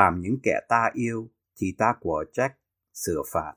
Phàm 0.00 0.20
những 0.20 0.38
kẻ 0.42 0.60
ta 0.68 0.90
yêu 0.92 1.28
thì 1.56 1.74
ta 1.78 1.94
của 2.00 2.24
trách, 2.32 2.56
sửa 2.92 3.22
phạt. 3.32 3.52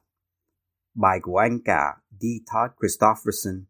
Bài 0.95 1.19
của 1.21 1.37
anh 1.37 1.59
cả 1.65 1.97
D. 2.19 2.23
Todd 2.23 2.73
Christofferson 2.77 3.61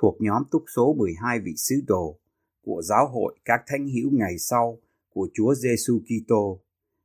thuộc 0.00 0.16
nhóm 0.20 0.42
túc 0.50 0.64
số 0.76 0.94
12 0.98 1.38
vị 1.40 1.52
sứ 1.56 1.74
đồ 1.86 2.18
của 2.64 2.82
giáo 2.82 3.08
hội 3.08 3.34
các 3.44 3.62
thánh 3.66 3.88
hữu 3.88 4.10
ngày 4.12 4.38
sau 4.38 4.78
của 5.08 5.28
Chúa 5.34 5.54
Giêsu 5.54 6.00
Kitô, 6.00 6.60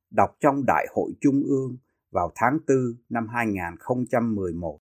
đọc 0.09 0.35
trong 0.39 0.65
Đại 0.67 0.87
hội 0.95 1.11
Trung 1.21 1.43
ương 1.45 1.77
vào 2.11 2.31
tháng 2.35 2.59
4 2.67 2.77
năm 3.09 3.27
2011. 3.27 4.79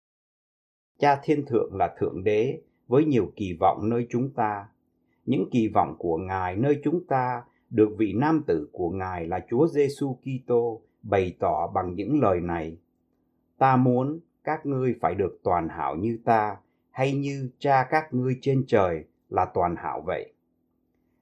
Cha 0.98 1.20
Thiên 1.24 1.46
Thượng 1.46 1.74
là 1.74 1.94
Thượng 2.00 2.24
Đế 2.24 2.62
với 2.86 3.04
nhiều 3.04 3.32
kỳ 3.36 3.56
vọng 3.60 3.88
nơi 3.88 4.06
chúng 4.10 4.34
ta. 4.34 4.68
Những 5.24 5.48
kỳ 5.52 5.68
vọng 5.74 5.96
của 5.98 6.16
Ngài 6.16 6.56
nơi 6.56 6.80
chúng 6.84 7.06
ta 7.06 7.42
được 7.70 7.90
vị 7.98 8.12
nam 8.16 8.42
tử 8.46 8.68
của 8.72 8.90
Ngài 8.90 9.26
là 9.26 9.40
Chúa 9.50 9.66
Giêsu 9.66 10.18
Kitô 10.22 10.80
bày 11.02 11.36
tỏ 11.38 11.66
bằng 11.74 11.94
những 11.94 12.20
lời 12.20 12.40
này. 12.40 12.78
Ta 13.58 13.76
muốn 13.76 14.20
các 14.44 14.66
ngươi 14.66 14.94
phải 15.00 15.14
được 15.14 15.40
toàn 15.42 15.68
hảo 15.68 15.96
như 15.96 16.18
ta, 16.24 16.56
hay 16.90 17.12
như 17.12 17.50
cha 17.58 17.86
các 17.90 18.14
ngươi 18.14 18.38
trên 18.40 18.64
trời 18.66 19.04
là 19.28 19.44
toàn 19.54 19.76
hảo 19.76 20.02
vậy. 20.06 20.32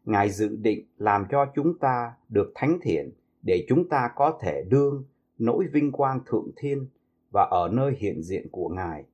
Ngài 0.04 0.30
dự 0.30 0.56
định 0.56 0.86
làm 0.98 1.26
cho 1.30 1.46
chúng 1.54 1.78
ta 1.78 2.12
được 2.28 2.52
thánh 2.54 2.78
thiện 2.82 3.10
để 3.42 3.64
chúng 3.68 3.88
ta 3.88 4.10
có 4.16 4.38
thể 4.42 4.64
đương 4.68 5.04
nỗi 5.38 5.66
vinh 5.72 5.92
quang 5.92 6.20
thượng 6.26 6.50
thiên 6.56 6.86
và 7.30 7.48
ở 7.50 7.68
nơi 7.72 7.94
hiện 7.98 8.22
diện 8.22 8.46
của 8.50 8.68
Ngài. 8.68 9.04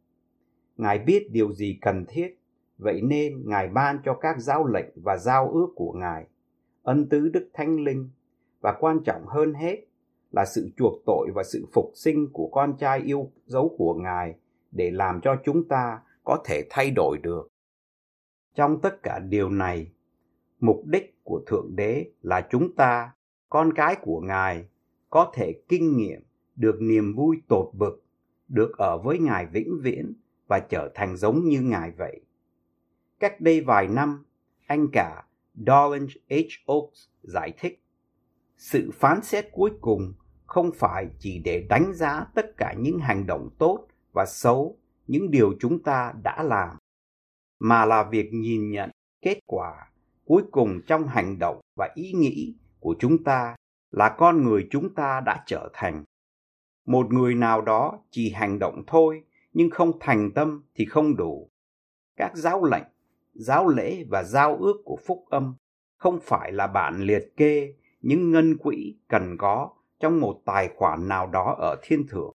Ngài 0.77 0.99
biết 0.99 1.29
điều 1.31 1.53
gì 1.53 1.79
cần 1.83 2.05
thiết, 2.09 2.39
vậy 2.79 3.01
nên 3.03 3.43
Ngài 3.49 3.69
ban 3.69 3.99
cho 4.05 4.15
các 4.15 4.41
giáo 4.41 4.67
lệnh 4.67 4.89
và 4.95 5.17
giao 5.17 5.51
ước 5.51 5.69
của 5.75 5.93
Ngài 5.93 6.27
ân 6.85 7.09
tứ 7.09 7.29
đức 7.29 7.49
thánh 7.53 7.85
linh 7.85 8.11
và 8.61 8.77
quan 8.81 9.01
trọng 9.05 9.27
hơn 9.27 9.55
hết 9.55 9.85
là 10.33 10.45
sự 10.55 10.71
chuộc 10.77 11.03
tội 11.07 11.29
và 11.35 11.43
sự 11.43 11.67
phục 11.73 11.91
sinh 11.95 12.29
của 12.33 12.49
con 12.53 12.77
trai 12.79 13.01
yêu 13.01 13.31
dấu 13.47 13.75
của 13.79 13.95
Ngài 13.95 14.35
để 14.71 14.91
làm 14.91 15.21
cho 15.21 15.37
chúng 15.45 15.69
ta 15.69 16.01
có 16.25 16.43
thể 16.45 16.67
thay 16.71 16.91
đổi 16.91 17.19
được. 17.19 17.49
Trong 18.55 18.81
tất 18.81 19.03
cả 19.03 19.19
điều 19.19 19.51
này, 19.51 19.93
mục 20.61 20.83
đích 20.87 21.25
của 21.25 21.43
Thượng 21.47 21.77
Đế 21.77 22.11
là 22.23 22.47
chúng 22.51 22.75
ta, 22.75 23.13
con 23.49 23.73
cái 23.75 23.97
của 24.03 24.21
Ngài, 24.21 24.65
có 25.11 25.33
thể 25.35 25.53
kinh 25.69 25.97
nghiệm 25.97 26.21
được 26.57 26.77
niềm 26.81 27.15
vui 27.15 27.43
tột 27.49 27.71
bực, 27.75 28.05
được 28.49 28.79
ở 28.79 28.99
với 28.99 29.19
Ngài 29.19 29.47
vĩnh 29.47 29.79
viễn 29.83 30.13
và 30.47 30.59
trở 30.59 30.91
thành 30.95 31.17
giống 31.17 31.45
như 31.45 31.61
Ngài 31.61 31.91
vậy. 31.91 32.21
Cách 33.21 33.41
đây 33.41 33.61
vài 33.61 33.89
năm, 33.89 34.25
anh 34.67 34.89
cả 34.93 35.25
Dolan 35.55 36.07
H. 36.31 36.33
Oaks 36.67 37.09
giải 37.23 37.53
thích, 37.59 37.83
sự 38.57 38.91
phán 38.95 39.23
xét 39.23 39.49
cuối 39.53 39.71
cùng 39.81 40.13
không 40.47 40.71
phải 40.75 41.07
chỉ 41.19 41.39
để 41.45 41.67
đánh 41.69 41.93
giá 41.95 42.27
tất 42.35 42.57
cả 42.57 42.75
những 42.79 42.99
hành 42.99 43.27
động 43.27 43.49
tốt 43.59 43.87
và 44.13 44.25
xấu, 44.27 44.79
những 45.07 45.31
điều 45.31 45.55
chúng 45.61 45.83
ta 45.83 46.13
đã 46.23 46.43
làm, 46.43 46.77
mà 47.59 47.85
là 47.85 48.03
việc 48.11 48.29
nhìn 48.33 48.71
nhận 48.71 48.91
kết 49.23 49.39
quả 49.47 49.91
cuối 50.25 50.43
cùng 50.51 50.81
trong 50.87 51.07
hành 51.09 51.39
động 51.39 51.61
và 51.77 51.93
ý 51.95 52.13
nghĩ 52.13 52.55
của 52.81 52.97
chúng 52.99 53.25
ta 53.25 53.57
là 53.91 54.15
con 54.19 54.43
người 54.43 54.69
chúng 54.71 54.95
ta 54.95 55.21
đã 55.21 55.43
trở 55.47 55.71
thành. 55.73 56.05
Một 56.87 57.13
người 57.13 57.35
nào 57.35 57.61
đó 57.61 57.99
chỉ 58.11 58.31
hành 58.31 58.59
động 58.59 58.83
thôi 58.87 59.25
nhưng 59.53 59.71
không 59.71 59.99
thành 60.01 60.31
tâm 60.35 60.63
thì 60.75 60.85
không 60.85 61.17
đủ. 61.17 61.51
Các 62.17 62.37
giáo 62.37 62.65
lệnh 62.65 62.85
giáo 63.35 63.69
lễ 63.69 64.05
và 64.09 64.23
giao 64.23 64.57
ước 64.57 64.77
của 64.85 64.99
phúc 65.07 65.25
âm 65.31 65.55
không 65.97 66.19
phải 66.23 66.53
là 66.53 66.67
bản 66.67 67.03
liệt 67.03 67.37
kê 67.37 67.75
những 68.01 68.31
ngân 68.31 68.59
quỹ 68.59 68.97
cần 69.09 69.37
có 69.39 69.71
trong 70.01 70.21
một 70.21 70.43
tài 70.45 70.69
khoản 70.77 71.09
nào 71.09 71.27
đó 71.27 71.57
ở 71.59 71.77
thiên 71.83 72.07
thượng. 72.07 72.33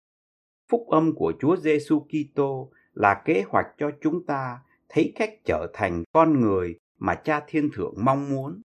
Phúc 0.71 0.87
âm 0.91 1.15
của 1.15 1.33
Chúa 1.41 1.57
Giêsu 1.57 2.01
Kitô 2.01 2.71
là 2.93 3.23
kế 3.25 3.45
hoạch 3.49 3.67
cho 3.79 3.91
chúng 4.01 4.27
ta 4.27 4.59
thấy 4.89 5.13
cách 5.15 5.31
trở 5.45 5.67
thành 5.73 6.05
con 6.13 6.41
người 6.41 6.79
mà 6.99 7.15
Cha 7.15 7.41
Thiên 7.47 7.71
Thượng 7.75 7.95
mong 8.05 8.31
muốn. 8.31 8.63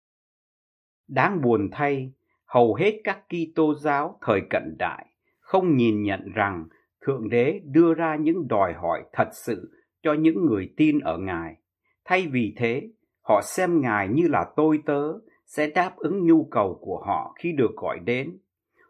Đáng 1.07 1.41
buồn 1.41 1.69
thay, 1.71 2.13
hầu 2.45 2.75
hết 2.75 3.01
các 3.03 3.19
Kitô 3.29 3.75
giáo 3.75 4.19
thời 4.21 4.41
cận 4.49 4.75
đại 4.79 5.05
không 5.39 5.77
nhìn 5.77 6.03
nhận 6.03 6.31
rằng 6.35 6.67
Thượng 7.01 7.29
Đế 7.29 7.61
đưa 7.65 7.93
ra 7.93 8.15
những 8.15 8.47
đòi 8.47 8.73
hỏi 8.73 9.03
thật 9.13 9.29
sự 9.33 9.71
cho 10.03 10.13
những 10.13 10.45
người 10.45 10.73
tin 10.77 10.99
ở 10.99 11.17
Ngài. 11.17 11.55
Thay 12.05 12.27
vì 12.31 12.53
thế, 12.57 12.89
họ 13.21 13.41
xem 13.41 13.81
Ngài 13.81 14.07
như 14.07 14.27
là 14.27 14.45
tôi 14.55 14.79
tớ 14.85 15.13
sẽ 15.45 15.67
đáp 15.67 15.93
ứng 15.97 16.25
nhu 16.25 16.47
cầu 16.51 16.79
của 16.81 17.03
họ 17.07 17.35
khi 17.39 17.51
được 17.51 17.71
gọi 17.75 17.99
đến, 17.99 18.37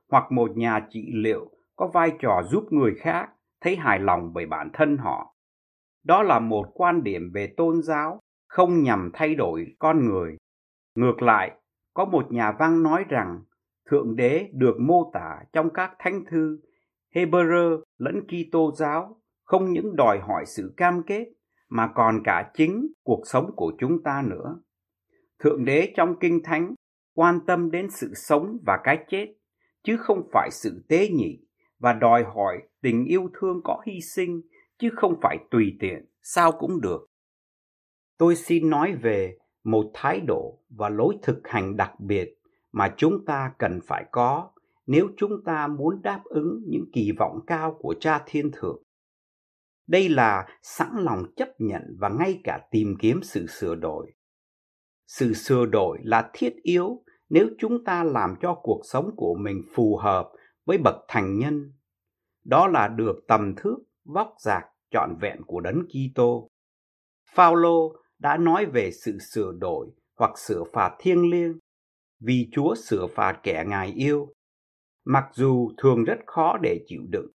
hoặc 0.10 0.32
một 0.32 0.58
nhà 0.58 0.88
trị 0.90 1.12
liệu 1.14 1.52
có 1.76 1.88
vai 1.94 2.12
trò 2.20 2.42
giúp 2.52 2.64
người 2.72 2.96
khác 2.96 3.30
thấy 3.62 3.76
hài 3.76 4.00
lòng 4.00 4.32
bởi 4.34 4.46
bản 4.46 4.70
thân 4.74 4.98
họ. 4.98 5.36
Đó 6.04 6.24
là 6.24 6.40
một 6.40 6.66
quan 6.74 7.04
điểm 7.04 7.32
về 7.34 7.54
tôn 7.58 7.82
giáo 7.82 8.20
không 8.48 8.84
nhằm 8.84 9.10
thay 9.14 9.36
đổi 9.36 9.66
con 9.80 10.06
người. 10.06 10.38
Ngược 10.96 11.22
lại, 11.22 11.52
có 11.94 12.06
một 12.06 12.32
nhà 12.32 12.52
văn 12.60 12.84
nói 12.84 13.06
rằng 13.10 13.40
Thượng 13.90 14.16
Đế 14.16 14.50
được 14.54 14.76
mô 14.80 15.12
tả 15.14 15.40
trong 15.54 15.70
các 15.74 15.92
thánh 16.00 16.24
thư 16.30 16.60
Hebrew 17.16 17.82
lẫn 17.98 18.22
Kitô 18.28 18.72
giáo 18.72 19.18
không 19.44 19.72
những 19.72 19.96
đòi 19.96 20.20
hỏi 20.20 20.44
sự 20.46 20.74
cam 20.78 21.04
kết 21.04 21.26
mà 21.76 21.92
còn 21.96 22.22
cả 22.24 22.52
chính 22.54 22.88
cuộc 23.04 23.22
sống 23.26 23.52
của 23.56 23.74
chúng 23.80 24.04
ta 24.04 24.24
nữa. 24.30 24.60
Thượng 25.40 25.66
đế 25.66 25.94
trong 25.96 26.16
kinh 26.20 26.44
thánh 26.44 26.74
quan 27.16 27.40
tâm 27.48 27.72
đến 27.72 27.90
sự 27.90 28.14
sống 28.16 28.58
và 28.66 28.80
cái 28.84 29.06
chết, 29.10 29.34
chứ 29.84 29.98
không 29.98 30.30
phải 30.32 30.50
sự 30.52 30.86
tế 30.90 31.10
nhị 31.10 31.40
và 31.80 31.94
đòi 31.94 32.24
hỏi 32.24 32.62
tình 32.82 33.06
yêu 33.06 33.30
thương 33.40 33.62
có 33.64 33.82
hy 33.86 34.02
sinh, 34.02 34.42
chứ 34.80 34.90
không 34.96 35.20
phải 35.22 35.38
tùy 35.52 35.78
tiện, 35.80 36.06
sao 36.22 36.52
cũng 36.52 36.82
được. 36.82 37.08
Tôi 38.18 38.36
xin 38.36 38.70
nói 38.70 38.96
về 38.96 39.38
một 39.64 39.92
thái 39.94 40.20
độ 40.20 40.60
và 40.70 40.90
lối 40.90 41.18
thực 41.22 41.42
hành 41.44 41.78
đặc 41.78 42.00
biệt 42.00 42.36
mà 42.72 42.94
chúng 42.98 43.26
ta 43.26 43.52
cần 43.58 43.80
phải 43.88 44.06
có 44.12 44.52
nếu 44.88 45.08
chúng 45.18 45.44
ta 45.46 45.68
muốn 45.68 46.02
đáp 46.02 46.22
ứng 46.24 46.64
những 46.68 46.86
kỳ 46.94 47.12
vọng 47.20 47.40
cao 47.48 47.78
của 47.80 47.96
cha 48.00 48.24
thiên 48.26 48.52
thượng 48.54 48.85
đây 49.88 50.10
là 50.10 50.48
sẵn 50.62 50.90
lòng 50.98 51.24
chấp 51.36 51.50
nhận 51.60 51.82
và 52.00 52.10
ngay 52.10 52.42
cả 52.44 52.60
tìm 52.72 52.96
kiếm 53.00 53.20
sự 53.24 53.48
sửa 53.48 53.76
đổi 53.76 54.12
sự 55.08 55.34
sửa 55.34 55.66
đổi 55.66 56.00
là 56.04 56.30
thiết 56.34 56.56
yếu 56.62 57.04
nếu 57.30 57.48
chúng 57.58 57.84
ta 57.84 58.04
làm 58.04 58.36
cho 58.42 58.60
cuộc 58.64 58.82
sống 58.84 59.12
của 59.16 59.36
mình 59.40 59.62
phù 59.74 59.98
hợp 59.98 60.32
với 60.66 60.78
bậc 60.78 60.96
thành 61.08 61.40
nhân 61.40 61.72
đó 62.44 62.68
là 62.68 62.88
được 62.88 63.16
tầm 63.28 63.56
thước 63.56 63.78
vóc 64.06 64.36
dạc 64.40 64.64
trọn 64.92 65.18
vẹn 65.22 65.42
của 65.48 65.60
đấng 65.60 65.84
Kitô. 65.88 66.50
Phaolô 67.36 67.96
đã 68.20 68.38
nói 68.38 68.66
về 68.66 68.92
sự 68.92 69.18
sửa 69.20 69.52
đổi 69.60 69.88
hoặc 70.18 70.40
sửa 70.40 70.64
phạt 70.74 70.96
thiêng 71.00 71.32
liêng 71.32 71.60
vì 72.20 72.50
Chúa 72.52 72.76
sửa 72.76 73.08
phạt 73.08 73.40
kẻ 73.44 73.64
ngài 73.68 73.92
yêu. 73.92 74.34
Mặc 75.06 75.26
dù 75.34 75.72
thường 75.78 76.04
rất 76.04 76.18
khó 76.26 76.58
để 76.62 76.86
chịu 76.88 77.02
đựng, 77.10 77.32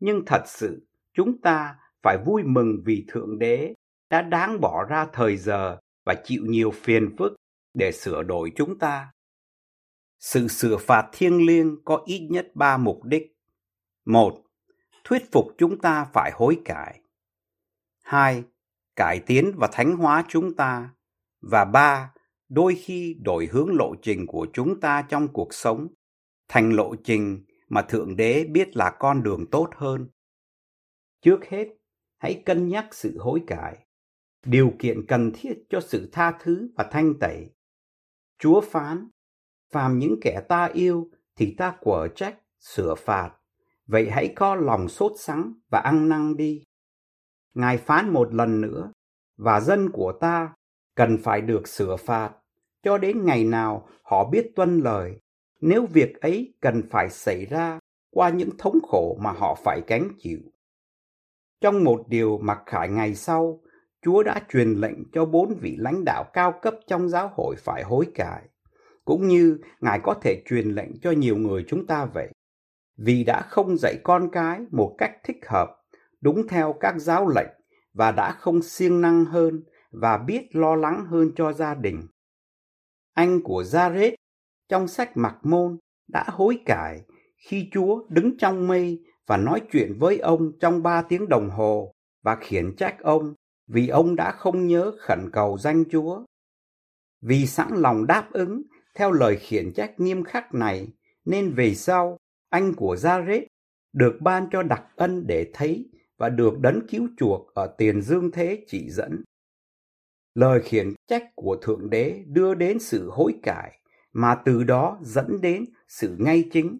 nhưng 0.00 0.22
thật 0.26 0.42
sự 0.46 0.86
chúng 1.14 1.40
ta 1.40 1.76
phải 2.02 2.18
vui 2.24 2.42
mừng 2.42 2.82
vì 2.84 3.04
Thượng 3.08 3.38
Đế 3.38 3.74
đã 4.10 4.22
đáng 4.22 4.60
bỏ 4.60 4.84
ra 4.84 5.06
thời 5.12 5.36
giờ 5.36 5.78
và 6.04 6.14
chịu 6.24 6.42
nhiều 6.46 6.70
phiền 6.70 7.14
phức 7.18 7.32
để 7.74 7.92
sửa 7.92 8.22
đổi 8.22 8.52
chúng 8.56 8.78
ta. 8.78 9.12
Sự 10.18 10.48
sửa 10.48 10.76
phạt 10.76 11.08
thiêng 11.12 11.46
liêng 11.46 11.84
có 11.84 12.02
ít 12.06 12.28
nhất 12.30 12.50
ba 12.54 12.76
mục 12.76 13.04
đích. 13.04 13.32
Một, 14.04 14.42
thuyết 15.04 15.32
phục 15.32 15.46
chúng 15.58 15.78
ta 15.78 16.04
phải 16.12 16.30
hối 16.34 16.60
cải. 16.64 17.00
Hai, 18.02 18.44
cải 18.96 19.20
tiến 19.26 19.52
và 19.56 19.68
thánh 19.72 19.96
hóa 19.96 20.24
chúng 20.28 20.54
ta. 20.54 20.90
Và 21.40 21.64
ba, 21.64 22.12
đôi 22.48 22.74
khi 22.74 23.16
đổi 23.24 23.46
hướng 23.46 23.76
lộ 23.76 23.94
trình 24.02 24.26
của 24.26 24.46
chúng 24.52 24.80
ta 24.80 25.02
trong 25.08 25.28
cuộc 25.28 25.54
sống 25.54 25.88
thành 26.48 26.72
lộ 26.72 26.94
trình 27.04 27.44
mà 27.68 27.82
Thượng 27.82 28.16
Đế 28.16 28.44
biết 28.44 28.76
là 28.76 28.96
con 28.98 29.22
đường 29.22 29.46
tốt 29.50 29.70
hơn. 29.76 30.08
Trước 31.22 31.44
hết, 31.48 31.68
hãy 32.22 32.42
cân 32.46 32.68
nhắc 32.68 32.86
sự 32.94 33.18
hối 33.18 33.42
cải. 33.46 33.78
điều 34.44 34.72
kiện 34.78 35.06
cần 35.06 35.30
thiết 35.34 35.64
cho 35.68 35.80
sự 35.80 36.08
tha 36.12 36.38
thứ 36.40 36.68
và 36.76 36.88
thanh 36.90 37.18
tẩy. 37.20 37.50
Chúa 38.38 38.60
phán, 38.60 39.08
phàm 39.72 39.98
những 39.98 40.14
kẻ 40.20 40.42
ta 40.48 40.70
yêu 40.74 41.10
thì 41.36 41.54
ta 41.58 41.76
quở 41.80 42.08
trách, 42.08 42.38
sửa 42.60 42.94
phạt. 42.94 43.30
Vậy 43.86 44.10
hãy 44.10 44.32
có 44.36 44.54
lòng 44.54 44.88
sốt 44.88 45.12
sắng 45.18 45.52
và 45.70 45.78
ăn 45.78 46.08
năn 46.08 46.36
đi. 46.36 46.62
Ngài 47.54 47.78
phán 47.78 48.12
một 48.12 48.34
lần 48.34 48.60
nữa, 48.60 48.92
và 49.36 49.60
dân 49.60 49.90
của 49.92 50.12
ta 50.20 50.54
cần 50.94 51.18
phải 51.22 51.40
được 51.40 51.68
sửa 51.68 51.96
phạt 51.96 52.32
cho 52.82 52.98
đến 52.98 53.24
ngày 53.24 53.44
nào 53.44 53.88
họ 54.02 54.28
biết 54.30 54.52
tuân 54.56 54.80
lời 54.80 55.20
nếu 55.60 55.86
việc 55.86 56.20
ấy 56.20 56.54
cần 56.60 56.82
phải 56.90 57.10
xảy 57.10 57.46
ra 57.46 57.78
qua 58.10 58.28
những 58.28 58.50
thống 58.58 58.78
khổ 58.82 59.18
mà 59.20 59.32
họ 59.32 59.54
phải 59.64 59.82
gánh 59.86 60.08
chịu. 60.18 60.40
Trong 61.62 61.84
một 61.84 62.04
điều 62.08 62.38
mặc 62.38 62.58
khải 62.66 62.88
ngày 62.88 63.14
sau, 63.14 63.60
Chúa 64.04 64.22
đã 64.22 64.40
truyền 64.48 64.68
lệnh 64.74 65.10
cho 65.12 65.24
bốn 65.24 65.54
vị 65.60 65.76
lãnh 65.78 66.04
đạo 66.04 66.24
cao 66.32 66.54
cấp 66.62 66.74
trong 66.86 67.08
giáo 67.08 67.30
hội 67.34 67.56
phải 67.58 67.82
hối 67.82 68.06
cải, 68.14 68.42
cũng 69.04 69.28
như 69.28 69.58
Ngài 69.80 70.00
có 70.02 70.14
thể 70.22 70.42
truyền 70.46 70.68
lệnh 70.68 71.00
cho 71.00 71.10
nhiều 71.10 71.36
người 71.36 71.64
chúng 71.68 71.86
ta 71.86 72.04
vậy. 72.04 72.28
Vì 72.96 73.24
đã 73.24 73.42
không 73.42 73.76
dạy 73.76 73.94
con 74.02 74.30
cái 74.32 74.60
một 74.70 74.94
cách 74.98 75.12
thích 75.24 75.36
hợp, 75.46 75.76
đúng 76.20 76.48
theo 76.48 76.74
các 76.80 76.94
giáo 76.98 77.28
lệnh 77.28 77.50
và 77.94 78.12
đã 78.12 78.32
không 78.32 78.62
siêng 78.62 79.00
năng 79.00 79.24
hơn 79.24 79.62
và 79.90 80.18
biết 80.18 80.56
lo 80.56 80.76
lắng 80.76 81.04
hơn 81.06 81.30
cho 81.36 81.52
gia 81.52 81.74
đình. 81.74 82.06
Anh 83.14 83.40
của 83.42 83.62
Jared 83.62 84.14
trong 84.68 84.88
sách 84.88 85.16
Mặc 85.16 85.36
Môn 85.42 85.78
đã 86.08 86.24
hối 86.28 86.58
cải 86.66 87.00
khi 87.36 87.68
Chúa 87.72 88.02
đứng 88.08 88.36
trong 88.38 88.68
mây 88.68 89.02
và 89.32 89.38
nói 89.38 89.62
chuyện 89.72 89.94
với 89.98 90.18
ông 90.18 90.52
trong 90.60 90.82
ba 90.82 91.02
tiếng 91.02 91.28
đồng 91.28 91.50
hồ 91.50 91.94
và 92.22 92.36
khiển 92.40 92.76
trách 92.76 93.00
ông 93.00 93.34
vì 93.66 93.88
ông 93.88 94.16
đã 94.16 94.32
không 94.32 94.66
nhớ 94.66 94.92
khẩn 94.98 95.30
cầu 95.32 95.58
danh 95.58 95.84
Chúa. 95.90 96.24
Vì 97.20 97.46
sẵn 97.46 97.68
lòng 97.76 98.06
đáp 98.06 98.28
ứng 98.32 98.62
theo 98.94 99.12
lời 99.12 99.36
khiển 99.36 99.72
trách 99.72 100.00
nghiêm 100.00 100.24
khắc 100.24 100.54
này, 100.54 100.88
nên 101.24 101.54
về 101.54 101.74
sau, 101.74 102.18
anh 102.50 102.74
của 102.74 102.94
Jared 102.94 103.46
được 103.92 104.16
ban 104.20 104.46
cho 104.50 104.62
đặc 104.62 104.84
ân 104.96 105.26
để 105.26 105.50
thấy 105.54 105.90
và 106.18 106.28
được 106.28 106.58
đấng 106.60 106.86
cứu 106.88 107.08
chuộc 107.16 107.54
ở 107.54 107.74
tiền 107.78 108.02
dương 108.02 108.30
thế 108.30 108.64
chỉ 108.66 108.90
dẫn. 108.90 109.22
Lời 110.34 110.60
khiển 110.64 110.94
trách 111.08 111.24
của 111.34 111.56
Thượng 111.62 111.90
Đế 111.90 112.24
đưa 112.26 112.54
đến 112.54 112.78
sự 112.78 113.10
hối 113.10 113.34
cải, 113.42 113.78
mà 114.12 114.34
từ 114.44 114.64
đó 114.64 114.98
dẫn 115.02 115.40
đến 115.40 115.64
sự 115.88 116.16
ngay 116.18 116.48
chính. 116.52 116.78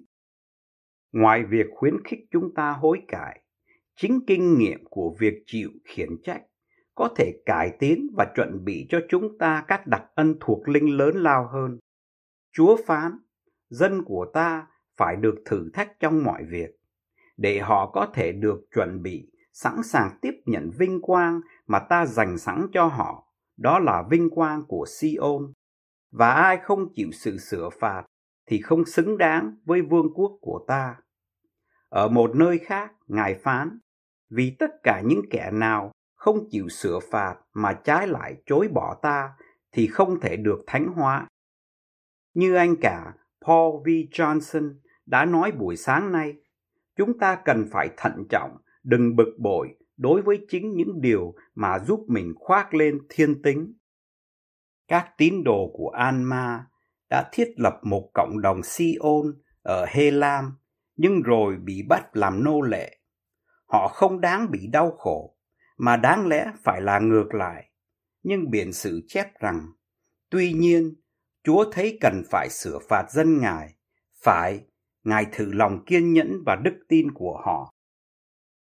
Ngoài 1.12 1.44
việc 1.44 1.66
khuyến 1.74 2.04
khích 2.04 2.20
chúng 2.30 2.54
ta 2.54 2.70
hối 2.70 3.02
cải, 3.08 3.42
chính 3.96 4.20
kinh 4.26 4.58
nghiệm 4.58 4.84
của 4.90 5.16
việc 5.18 5.42
chịu 5.46 5.70
khiển 5.84 6.08
trách 6.24 6.42
có 6.94 7.08
thể 7.16 7.32
cải 7.46 7.76
tiến 7.78 8.06
và 8.16 8.32
chuẩn 8.34 8.64
bị 8.64 8.86
cho 8.88 9.00
chúng 9.08 9.38
ta 9.38 9.64
các 9.68 9.86
đặc 9.86 10.04
ân 10.14 10.34
thuộc 10.40 10.68
linh 10.68 10.96
lớn 10.96 11.16
lao 11.16 11.48
hơn. 11.52 11.78
Chúa 12.52 12.76
phán, 12.86 13.12
dân 13.68 14.02
của 14.04 14.26
ta 14.34 14.66
phải 14.96 15.16
được 15.16 15.34
thử 15.44 15.70
thách 15.74 16.00
trong 16.00 16.24
mọi 16.24 16.44
việc, 16.44 16.70
để 17.36 17.58
họ 17.58 17.90
có 17.90 18.06
thể 18.14 18.32
được 18.32 18.60
chuẩn 18.74 19.02
bị, 19.02 19.30
sẵn 19.52 19.82
sàng 19.82 20.18
tiếp 20.20 20.34
nhận 20.46 20.70
vinh 20.78 21.00
quang 21.00 21.40
mà 21.66 21.78
ta 21.78 22.06
dành 22.06 22.38
sẵn 22.38 22.66
cho 22.72 22.86
họ, 22.86 23.28
đó 23.56 23.78
là 23.78 24.04
vinh 24.10 24.30
quang 24.30 24.64
của 24.68 24.86
Siôn. 24.88 25.52
Và 26.10 26.32
ai 26.32 26.58
không 26.62 26.92
chịu 26.94 27.08
sự 27.12 27.38
sửa 27.38 27.68
phạt 27.80 28.04
thì 28.46 28.60
không 28.60 28.84
xứng 28.84 29.18
đáng 29.18 29.56
với 29.64 29.82
vương 29.82 30.14
quốc 30.14 30.38
của 30.40 30.64
ta. 30.68 30.96
Ở 31.92 32.08
một 32.08 32.36
nơi 32.36 32.58
khác, 32.58 32.92
Ngài 33.06 33.34
phán, 33.34 33.78
vì 34.30 34.56
tất 34.58 34.70
cả 34.82 35.02
những 35.04 35.22
kẻ 35.30 35.50
nào 35.52 35.92
không 36.14 36.48
chịu 36.50 36.68
sửa 36.68 36.98
phạt 37.10 37.36
mà 37.54 37.72
trái 37.72 38.06
lại 38.06 38.36
chối 38.46 38.68
bỏ 38.68 38.94
ta 39.02 39.32
thì 39.72 39.86
không 39.86 40.20
thể 40.20 40.36
được 40.36 40.60
thánh 40.66 40.86
hóa. 40.86 41.26
Như 42.34 42.54
anh 42.54 42.74
cả 42.80 43.12
Paul 43.46 43.82
V. 43.84 43.88
Johnson 43.88 44.74
đã 45.06 45.24
nói 45.24 45.52
buổi 45.52 45.76
sáng 45.76 46.12
nay, 46.12 46.34
chúng 46.96 47.18
ta 47.18 47.38
cần 47.44 47.66
phải 47.70 47.90
thận 47.96 48.24
trọng, 48.30 48.56
đừng 48.82 49.16
bực 49.16 49.36
bội 49.38 49.68
đối 49.96 50.22
với 50.22 50.46
chính 50.48 50.74
những 50.74 51.00
điều 51.00 51.34
mà 51.54 51.78
giúp 51.78 52.04
mình 52.08 52.34
khoác 52.36 52.74
lên 52.74 52.98
thiên 53.08 53.42
tính. 53.42 53.74
Các 54.88 55.10
tín 55.16 55.44
đồ 55.44 55.70
của 55.74 55.88
alma 55.88 56.66
đã 57.10 57.28
thiết 57.32 57.54
lập 57.56 57.80
một 57.82 58.10
cộng 58.14 58.40
đồng 58.42 58.62
Sion 58.62 59.34
ở 59.62 59.86
Hê 59.88 60.10
Lam, 60.10 60.52
nhưng 60.96 61.22
rồi 61.22 61.56
bị 61.56 61.82
bắt 61.88 62.16
làm 62.16 62.44
nô 62.44 62.60
lệ. 62.60 62.96
Họ 63.66 63.88
không 63.88 64.20
đáng 64.20 64.50
bị 64.50 64.66
đau 64.66 64.90
khổ, 64.90 65.36
mà 65.76 65.96
đáng 65.96 66.26
lẽ 66.26 66.52
phải 66.62 66.80
là 66.80 66.98
ngược 66.98 67.34
lại. 67.34 67.70
Nhưng 68.22 68.50
biển 68.50 68.72
sử 68.72 69.02
chép 69.08 69.40
rằng, 69.40 69.66
tuy 70.30 70.52
nhiên, 70.52 70.94
Chúa 71.44 71.64
thấy 71.72 71.98
cần 72.00 72.22
phải 72.30 72.48
sửa 72.50 72.78
phạt 72.88 73.10
dân 73.10 73.40
Ngài, 73.40 73.74
phải, 74.22 74.60
Ngài 75.04 75.26
thử 75.32 75.52
lòng 75.52 75.84
kiên 75.84 76.12
nhẫn 76.12 76.42
và 76.46 76.56
đức 76.56 76.74
tin 76.88 77.12
của 77.12 77.42
họ. 77.44 77.72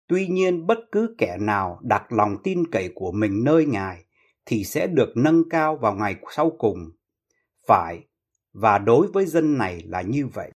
Tuy 0.07 0.27
nhiên 0.27 0.67
bất 0.67 0.77
cứ 0.91 1.15
kẻ 1.17 1.37
nào 1.39 1.79
đặt 1.83 2.03
lòng 2.09 2.37
tin 2.43 2.71
cậy 2.71 2.91
của 2.95 3.11
mình 3.11 3.43
nơi 3.43 3.65
Ngài 3.65 4.05
thì 4.45 4.63
sẽ 4.63 4.87
được 4.87 5.09
nâng 5.15 5.49
cao 5.49 5.77
vào 5.77 5.95
ngày 5.95 6.15
sau 6.35 6.51
cùng. 6.57 6.77
Phải, 7.67 8.07
và 8.53 8.77
đối 8.77 9.07
với 9.07 9.25
dân 9.25 9.57
này 9.57 9.83
là 9.85 10.01
như 10.01 10.27
vậy. 10.27 10.51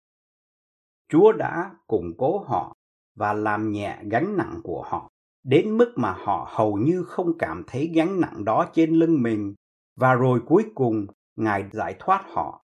Chúa 1.16 1.32
đã 1.32 1.72
củng 1.88 2.14
cố 2.18 2.40
họ 2.40 2.76
và 3.16 3.34
làm 3.34 3.72
nhẹ 3.72 4.00
gánh 4.12 4.38
nặng 4.38 4.60
của 4.64 4.84
họ, 4.86 5.10
đến 5.44 5.78
mức 5.78 5.94
mà 5.96 6.12
họ 6.12 6.48
hầu 6.52 6.78
như 6.78 7.04
không 7.04 7.38
cảm 7.40 7.64
thấy 7.68 7.92
gánh 7.96 8.22
nặng 8.22 8.46
đó 8.46 8.70
trên 8.74 8.90
lưng 8.90 9.22
mình. 9.22 9.54
Và 9.96 10.14
rồi 10.14 10.42
cuối 10.46 10.66
cùng, 10.76 11.08
ngài 11.36 11.70
giải 11.72 11.96
thoát 12.00 12.26
họ. 12.28 12.66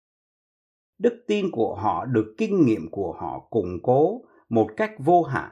Đức 1.00 1.24
tin 1.28 1.52
của 1.52 1.76
họ 1.76 2.06
được 2.06 2.36
kinh 2.38 2.66
nghiệm 2.66 2.90
của 2.92 3.14
họ 3.14 3.40
củng 3.50 3.80
cố 3.84 4.22
một 4.50 4.70
cách 4.78 4.92
vô 5.00 5.24
hạn, 5.24 5.52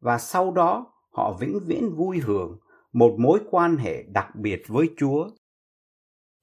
và 0.00 0.18
sau 0.18 0.50
đó 0.50 0.92
họ 1.12 1.36
vĩnh 1.40 1.58
viễn 1.66 1.96
vui 1.96 2.18
hưởng 2.18 2.58
một 2.92 3.16
mối 3.18 3.40
quan 3.50 3.76
hệ 3.76 4.02
đặc 4.02 4.28
biệt 4.34 4.62
với 4.68 4.90
chúa. 4.96 5.28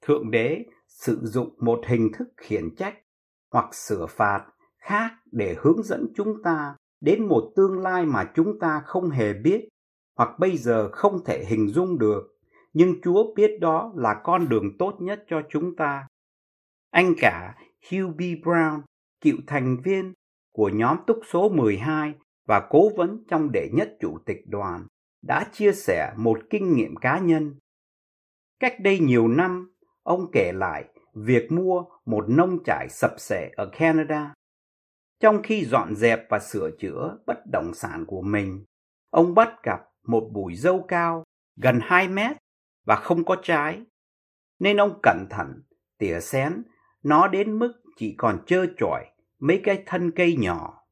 Thượng 0.02 0.30
đế 0.30 0.64
sử 0.86 1.20
dụng 1.22 1.54
một 1.58 1.80
hình 1.86 2.10
thức 2.18 2.28
khiển 2.36 2.74
trách 2.76 2.94
hoặc 3.52 3.74
sửa 3.74 4.06
phạt 4.06 4.46
khác 4.78 5.10
để 5.32 5.56
hướng 5.60 5.82
dẫn 5.82 6.06
chúng 6.14 6.42
ta 6.42 6.76
đến 7.00 7.28
một 7.28 7.52
tương 7.56 7.78
lai 7.78 8.06
mà 8.06 8.30
chúng 8.34 8.58
ta 8.58 8.82
không 8.86 9.10
hề 9.10 9.32
biết 9.32 9.68
hoặc 10.18 10.38
bây 10.38 10.56
giờ 10.56 10.90
không 10.92 11.24
thể 11.24 11.44
hình 11.44 11.68
dung 11.68 11.98
được, 11.98 12.38
nhưng 12.72 13.00
Chúa 13.02 13.34
biết 13.34 13.50
đó 13.60 13.92
là 13.96 14.20
con 14.24 14.48
đường 14.48 14.78
tốt 14.78 14.96
nhất 15.00 15.24
cho 15.28 15.42
chúng 15.50 15.76
ta. 15.76 16.06
Anh 16.90 17.14
cả 17.20 17.54
Hugh 17.90 18.16
B. 18.16 18.20
Brown, 18.20 18.80
cựu 19.20 19.36
thành 19.46 19.76
viên 19.84 20.12
của 20.52 20.68
nhóm 20.68 20.96
túc 21.06 21.20
số 21.32 21.48
12 21.48 22.14
và 22.46 22.66
cố 22.70 22.90
vấn 22.96 23.24
trong 23.28 23.52
đệ 23.52 23.68
nhất 23.72 23.96
chủ 24.00 24.18
tịch 24.26 24.40
đoàn, 24.46 24.86
đã 25.22 25.46
chia 25.52 25.72
sẻ 25.72 26.12
một 26.16 26.38
kinh 26.50 26.76
nghiệm 26.76 26.96
cá 26.96 27.18
nhân. 27.18 27.54
Cách 28.60 28.74
đây 28.80 28.98
nhiều 28.98 29.28
năm, 29.28 29.72
ông 30.02 30.30
kể 30.32 30.52
lại 30.54 30.84
việc 31.14 31.52
mua 31.52 31.84
một 32.06 32.24
nông 32.28 32.58
trại 32.64 32.88
sập 32.88 33.14
sệ 33.18 33.50
ở 33.56 33.70
Canada. 33.78 34.34
Trong 35.20 35.42
khi 35.42 35.64
dọn 35.64 35.94
dẹp 35.96 36.26
và 36.28 36.38
sửa 36.38 36.70
chữa 36.78 37.18
bất 37.26 37.38
động 37.52 37.74
sản 37.74 38.04
của 38.06 38.22
mình, 38.22 38.64
ông 39.10 39.34
bắt 39.34 39.62
gặp 39.62 39.80
một 40.06 40.30
bụi 40.32 40.54
dâu 40.54 40.84
cao 40.88 41.24
gần 41.56 41.80
2 41.82 42.08
mét 42.08 42.36
và 42.84 42.96
không 42.96 43.24
có 43.24 43.36
trái. 43.42 43.82
Nên 44.58 44.76
ông 44.76 45.00
cẩn 45.02 45.26
thận 45.30 45.62
tỉa 45.98 46.20
xén 46.20 46.62
nó 47.02 47.28
đến 47.28 47.58
mức 47.58 47.72
chỉ 47.96 48.14
còn 48.18 48.38
trơ 48.46 48.66
trọi 48.78 49.06
mấy 49.38 49.60
cái 49.64 49.82
thân 49.86 50.10
cây 50.10 50.36
nhỏ. 50.36 50.84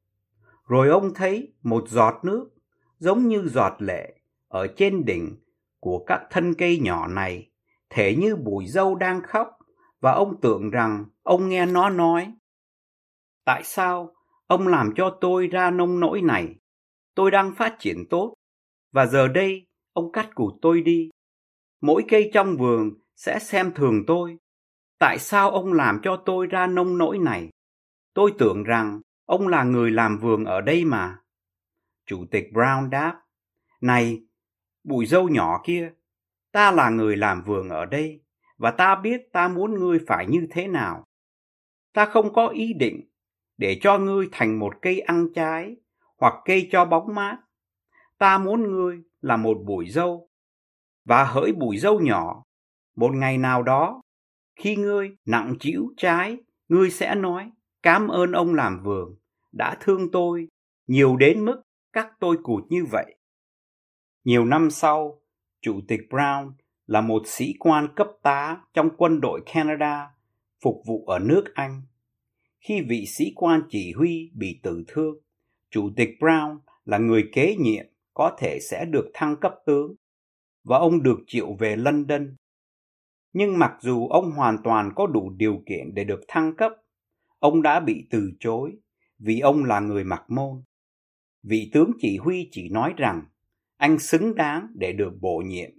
Rồi 0.66 0.88
ông 0.88 1.14
thấy 1.14 1.52
một 1.62 1.84
giọt 1.88 2.20
nước 2.24 2.50
giống 2.98 3.28
như 3.28 3.48
giọt 3.48 3.74
lệ 3.78 4.14
ở 4.48 4.66
trên 4.76 5.04
đỉnh 5.04 5.36
của 5.80 6.04
các 6.06 6.26
thân 6.30 6.54
cây 6.54 6.78
nhỏ 6.82 7.06
này, 7.06 7.50
thể 7.90 8.16
như 8.16 8.36
bụi 8.36 8.66
dâu 8.66 8.94
đang 8.94 9.22
khóc 9.22 9.58
và 10.00 10.12
ông 10.12 10.40
tưởng 10.40 10.70
rằng 10.70 11.04
ông 11.22 11.48
nghe 11.48 11.66
nó 11.66 11.90
nói. 11.90 12.32
Tại 13.44 13.62
sao 13.64 14.15
ông 14.46 14.68
làm 14.68 14.92
cho 14.96 15.18
tôi 15.20 15.46
ra 15.46 15.70
nông 15.70 16.00
nỗi 16.00 16.22
này? 16.22 16.54
Tôi 17.14 17.30
đang 17.30 17.54
phát 17.54 17.76
triển 17.78 18.04
tốt 18.10 18.34
và 18.92 19.06
giờ 19.06 19.28
đây 19.28 19.66
ông 19.92 20.12
cắt 20.12 20.34
củ 20.34 20.58
tôi 20.62 20.82
đi. 20.82 21.10
Mỗi 21.80 22.04
cây 22.08 22.30
trong 22.34 22.56
vườn 22.56 22.90
sẽ 23.16 23.38
xem 23.38 23.72
thường 23.74 24.04
tôi. 24.06 24.36
Tại 24.98 25.18
sao 25.18 25.50
ông 25.50 25.72
làm 25.72 26.00
cho 26.02 26.22
tôi 26.26 26.46
ra 26.46 26.66
nông 26.66 26.98
nỗi 26.98 27.18
này? 27.18 27.48
Tôi 28.14 28.32
tưởng 28.38 28.62
rằng 28.62 29.00
ông 29.24 29.48
là 29.48 29.64
người 29.64 29.90
làm 29.90 30.18
vườn 30.18 30.44
ở 30.44 30.60
đây 30.60 30.84
mà. 30.84 31.18
Chủ 32.06 32.24
tịch 32.30 32.48
Brown 32.52 32.88
đáp, 32.88 33.22
Này, 33.80 34.22
bụi 34.84 35.06
dâu 35.06 35.28
nhỏ 35.28 35.60
kia, 35.64 35.92
ta 36.52 36.70
là 36.70 36.90
người 36.90 37.16
làm 37.16 37.42
vườn 37.42 37.68
ở 37.68 37.84
đây, 37.84 38.20
và 38.56 38.70
ta 38.70 38.96
biết 38.96 39.20
ta 39.32 39.48
muốn 39.48 39.74
ngươi 39.74 39.98
phải 40.06 40.26
như 40.26 40.46
thế 40.50 40.68
nào. 40.68 41.04
Ta 41.92 42.06
không 42.06 42.32
có 42.32 42.48
ý 42.48 42.72
định 42.72 43.08
để 43.58 43.78
cho 43.80 43.98
ngươi 43.98 44.28
thành 44.32 44.58
một 44.58 44.74
cây 44.82 45.00
ăn 45.00 45.28
trái 45.34 45.76
hoặc 46.18 46.34
cây 46.44 46.68
cho 46.72 46.84
bóng 46.84 47.14
mát 47.14 47.38
ta 48.18 48.38
muốn 48.38 48.62
ngươi 48.62 49.02
là 49.20 49.36
một 49.36 49.58
bụi 49.66 49.88
dâu. 49.88 50.28
và 51.04 51.24
hỡi 51.24 51.52
bụi 51.52 51.78
dâu 51.78 52.00
nhỏ, 52.00 52.42
một 52.96 53.14
ngày 53.14 53.38
nào 53.38 53.62
đó, 53.62 54.02
khi 54.56 54.76
ngươi 54.76 55.16
nặng 55.24 55.54
chịu 55.60 55.88
trái, 55.96 56.36
ngươi 56.68 56.90
sẽ 56.90 57.14
nói, 57.14 57.50
cảm 57.82 58.08
ơn 58.08 58.32
ông 58.32 58.54
làm 58.54 58.82
vườn, 58.82 59.16
đã 59.52 59.76
thương 59.80 60.10
tôi, 60.10 60.48
nhiều 60.86 61.16
đến 61.16 61.44
mức 61.44 61.62
cắt 61.92 62.12
tôi 62.20 62.36
cụt 62.42 62.64
như 62.68 62.84
vậy. 62.84 63.16
Nhiều 64.24 64.44
năm 64.44 64.70
sau, 64.70 65.20
Chủ 65.60 65.80
tịch 65.88 66.00
Brown 66.10 66.52
là 66.86 67.00
một 67.00 67.22
sĩ 67.26 67.54
quan 67.58 67.88
cấp 67.96 68.08
tá 68.22 68.60
trong 68.74 68.90
quân 68.96 69.20
đội 69.20 69.42
Canada 69.54 70.10
phục 70.62 70.82
vụ 70.86 71.04
ở 71.06 71.18
nước 71.18 71.44
Anh. 71.54 71.82
Khi 72.68 72.80
vị 72.80 73.06
sĩ 73.06 73.32
quan 73.36 73.62
chỉ 73.68 73.92
huy 73.92 74.30
bị 74.34 74.60
tử 74.62 74.84
thương, 74.88 75.16
Chủ 75.70 75.90
tịch 75.96 76.10
Brown 76.20 76.58
là 76.84 76.98
người 76.98 77.28
kế 77.32 77.56
nhiệm 77.56 77.84
có 78.14 78.36
thể 78.38 78.58
sẽ 78.70 78.84
được 78.84 79.10
thăng 79.14 79.36
cấp 79.40 79.54
tướng 79.66 79.94
và 80.64 80.78
ông 80.78 81.02
được 81.02 81.18
triệu 81.26 81.54
về 81.54 81.76
London. 81.76 82.36
Nhưng 83.32 83.58
mặc 83.58 83.72
dù 83.80 84.08
ông 84.08 84.30
hoàn 84.30 84.56
toàn 84.64 84.92
có 84.96 85.06
đủ 85.06 85.30
điều 85.30 85.62
kiện 85.66 85.94
để 85.94 86.04
được 86.04 86.20
thăng 86.28 86.56
cấp, 86.56 86.72
ông 87.38 87.62
đã 87.62 87.80
bị 87.80 88.06
từ 88.10 88.30
chối 88.40 88.72
vì 89.18 89.40
ông 89.40 89.64
là 89.64 89.80
người 89.80 90.04
mặc 90.04 90.22
môn. 90.28 90.62
Vị 91.42 91.70
tướng 91.72 91.90
chỉ 91.98 92.16
huy 92.16 92.48
chỉ 92.52 92.68
nói 92.68 92.94
rằng 92.96 93.22
anh 93.76 93.98
xứng 93.98 94.34
đáng 94.34 94.66
để 94.74 94.92
được 94.92 95.12
bổ 95.20 95.42
nhiệm, 95.46 95.70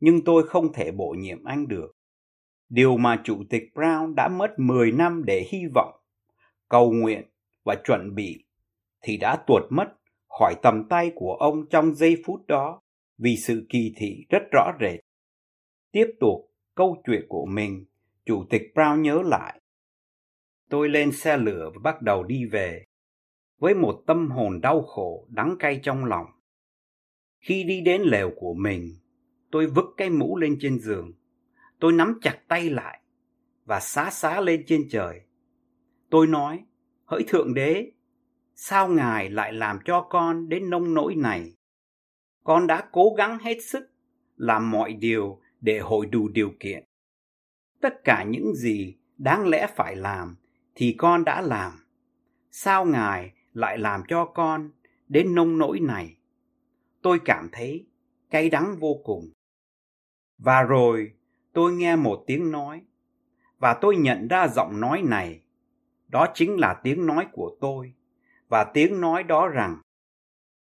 nhưng 0.00 0.24
tôi 0.24 0.48
không 0.48 0.72
thể 0.72 0.92
bổ 0.92 1.14
nhiệm 1.18 1.44
anh 1.44 1.68
được. 1.68 1.92
Điều 2.68 2.96
mà 2.96 3.20
Chủ 3.24 3.44
tịch 3.50 3.64
Brown 3.74 4.14
đã 4.14 4.28
mất 4.28 4.58
10 4.58 4.92
năm 4.92 5.22
để 5.26 5.46
hy 5.50 5.62
vọng, 5.74 5.99
cầu 6.70 6.92
nguyện 6.92 7.22
và 7.64 7.74
chuẩn 7.84 8.14
bị 8.14 8.44
thì 9.02 9.16
đã 9.16 9.44
tuột 9.46 9.62
mất 9.70 9.86
khỏi 10.28 10.54
tầm 10.62 10.88
tay 10.88 11.12
của 11.14 11.34
ông 11.34 11.68
trong 11.70 11.94
giây 11.94 12.22
phút 12.26 12.46
đó 12.46 12.80
vì 13.18 13.36
sự 13.36 13.66
kỳ 13.68 13.92
thị 13.96 14.26
rất 14.30 14.42
rõ 14.52 14.72
rệt. 14.80 15.00
Tiếp 15.92 16.06
tục 16.20 16.50
câu 16.74 17.02
chuyện 17.06 17.26
của 17.28 17.46
mình, 17.46 17.84
Chủ 18.24 18.44
tịch 18.50 18.62
Brown 18.74 19.00
nhớ 19.00 19.22
lại. 19.24 19.60
Tôi 20.68 20.88
lên 20.88 21.12
xe 21.12 21.36
lửa 21.36 21.70
và 21.74 21.80
bắt 21.82 22.02
đầu 22.02 22.24
đi 22.24 22.44
về, 22.44 22.84
với 23.58 23.74
một 23.74 24.02
tâm 24.06 24.30
hồn 24.30 24.60
đau 24.60 24.82
khổ, 24.82 25.26
đắng 25.28 25.56
cay 25.58 25.80
trong 25.82 26.04
lòng. 26.04 26.26
Khi 27.40 27.64
đi 27.64 27.80
đến 27.80 28.02
lều 28.02 28.30
của 28.36 28.54
mình, 28.54 28.96
tôi 29.50 29.66
vứt 29.66 29.84
cái 29.96 30.10
mũ 30.10 30.36
lên 30.36 30.56
trên 30.60 30.80
giường. 30.80 31.12
Tôi 31.80 31.92
nắm 31.92 32.18
chặt 32.22 32.38
tay 32.48 32.70
lại 32.70 33.00
và 33.64 33.80
xá 33.80 34.10
xá 34.10 34.40
lên 34.40 34.64
trên 34.66 34.88
trời. 34.90 35.20
Tôi 36.10 36.26
nói, 36.26 36.64
hỡi 37.04 37.24
Thượng 37.28 37.54
Đế, 37.54 37.92
sao 38.54 38.88
Ngài 38.88 39.30
lại 39.30 39.52
làm 39.52 39.78
cho 39.84 40.06
con 40.10 40.48
đến 40.48 40.70
nông 40.70 40.94
nỗi 40.94 41.14
này? 41.14 41.52
Con 42.44 42.66
đã 42.66 42.88
cố 42.92 43.14
gắng 43.18 43.38
hết 43.38 43.58
sức, 43.62 43.90
làm 44.36 44.70
mọi 44.70 44.92
điều 44.92 45.40
để 45.60 45.78
hội 45.78 46.06
đủ 46.06 46.28
điều 46.28 46.52
kiện. 46.60 46.84
Tất 47.80 48.04
cả 48.04 48.24
những 48.28 48.54
gì 48.54 48.96
đáng 49.18 49.48
lẽ 49.48 49.66
phải 49.76 49.96
làm 49.96 50.36
thì 50.74 50.94
con 50.98 51.24
đã 51.24 51.40
làm. 51.40 51.72
Sao 52.50 52.84
Ngài 52.84 53.32
lại 53.52 53.78
làm 53.78 54.02
cho 54.08 54.24
con 54.24 54.70
đến 55.08 55.34
nông 55.34 55.58
nỗi 55.58 55.80
này? 55.80 56.16
Tôi 57.02 57.18
cảm 57.24 57.48
thấy 57.52 57.86
cay 58.30 58.50
đắng 58.50 58.76
vô 58.80 59.00
cùng. 59.04 59.30
Và 60.38 60.62
rồi 60.62 61.12
tôi 61.52 61.72
nghe 61.72 61.96
một 61.96 62.24
tiếng 62.26 62.50
nói, 62.50 62.80
và 63.58 63.78
tôi 63.80 63.96
nhận 63.96 64.28
ra 64.28 64.48
giọng 64.48 64.80
nói 64.80 65.02
này. 65.02 65.42
Đó 66.10 66.26
chính 66.34 66.56
là 66.56 66.80
tiếng 66.82 67.06
nói 67.06 67.26
của 67.32 67.56
tôi. 67.60 67.92
Và 68.48 68.64
tiếng 68.64 69.00
nói 69.00 69.22
đó 69.22 69.48
rằng, 69.48 69.80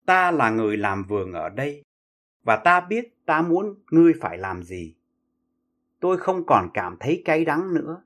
ta 0.05 0.31
là 0.31 0.49
người 0.49 0.77
làm 0.77 1.03
vườn 1.03 1.33
ở 1.33 1.49
đây, 1.49 1.83
và 2.43 2.55
ta 2.55 2.79
biết 2.81 3.25
ta 3.25 3.41
muốn 3.41 3.75
ngươi 3.91 4.13
phải 4.21 4.37
làm 4.37 4.63
gì. 4.63 4.95
Tôi 5.99 6.17
không 6.17 6.45
còn 6.45 6.69
cảm 6.73 6.97
thấy 6.99 7.21
cay 7.25 7.45
đắng 7.45 7.73
nữa, 7.73 8.03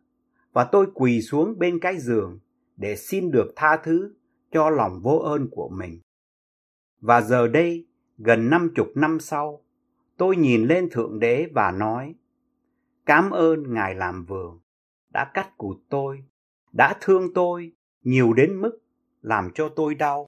và 0.54 0.64
tôi 0.72 0.88
quỳ 0.94 1.22
xuống 1.22 1.60
bên 1.60 1.80
cái 1.80 1.98
giường 1.98 2.40
để 2.78 2.96
xin 2.96 3.32
được 3.32 3.54
tha 3.56 3.78
thứ 3.84 4.14
cho 4.52 4.70
lòng 4.70 5.00
vô 5.04 5.18
ơn 5.18 5.50
của 5.52 5.70
mình. 5.70 6.00
Và 7.02 7.22
giờ 7.22 7.48
đây, 7.48 7.88
gần 8.18 8.50
năm 8.50 8.72
chục 8.76 8.92
năm 8.96 9.20
sau, 9.20 9.64
tôi 10.18 10.36
nhìn 10.36 10.68
lên 10.68 10.90
thượng 10.92 11.20
đế 11.20 11.48
và 11.54 11.72
nói, 11.72 12.16
cám 13.06 13.32
ơn 13.32 13.74
ngài 13.74 13.96
làm 13.96 14.26
vườn, 14.26 14.60
đã 15.10 15.32
cắt 15.34 15.58
cụt 15.58 15.78
tôi 15.90 16.24
đã 16.74 16.96
thương 17.02 17.34
tôi 17.34 17.72
nhiều 18.04 18.34
đến 18.34 18.62
mức 18.62 18.80
làm 19.22 19.50
cho 19.56 19.70
tôi 19.70 19.96
đau. 19.96 20.28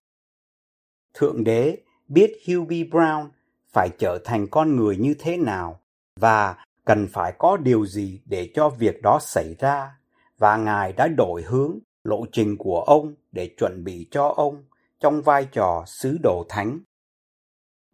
Thượng 1.13 1.43
đế 1.43 1.77
biết 2.07 2.31
Hubie 2.47 2.83
Brown 2.83 3.29
phải 3.73 3.89
trở 3.97 4.19
thành 4.25 4.47
con 4.51 4.75
người 4.75 4.97
như 4.97 5.15
thế 5.19 5.37
nào 5.37 5.79
và 6.19 6.65
cần 6.85 7.07
phải 7.11 7.33
có 7.37 7.57
điều 7.57 7.85
gì 7.85 8.21
để 8.25 8.51
cho 8.53 8.69
việc 8.69 9.01
đó 9.01 9.19
xảy 9.21 9.55
ra 9.59 9.99
và 10.37 10.57
Ngài 10.57 10.93
đã 10.93 11.07
đổi 11.07 11.41
hướng 11.41 11.79
lộ 12.03 12.25
trình 12.31 12.57
của 12.57 12.81
ông 12.81 13.13
để 13.31 13.55
chuẩn 13.57 13.83
bị 13.83 14.07
cho 14.11 14.33
ông 14.37 14.63
trong 14.99 15.21
vai 15.21 15.47
trò 15.51 15.83
sứ 15.87 16.17
đồ 16.23 16.45
thánh. 16.49 16.79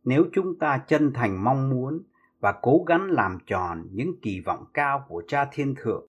Nếu 0.03 0.25
chúng 0.33 0.59
ta 0.59 0.83
chân 0.87 1.11
thành 1.13 1.43
mong 1.43 1.69
muốn 1.69 2.03
và 2.39 2.53
cố 2.61 2.83
gắng 2.87 3.07
làm 3.11 3.37
tròn 3.47 3.87
những 3.91 4.11
kỳ 4.21 4.39
vọng 4.39 4.65
cao 4.73 5.05
của 5.09 5.23
Cha 5.27 5.47
Thiên 5.51 5.75
Thượng, 5.77 6.07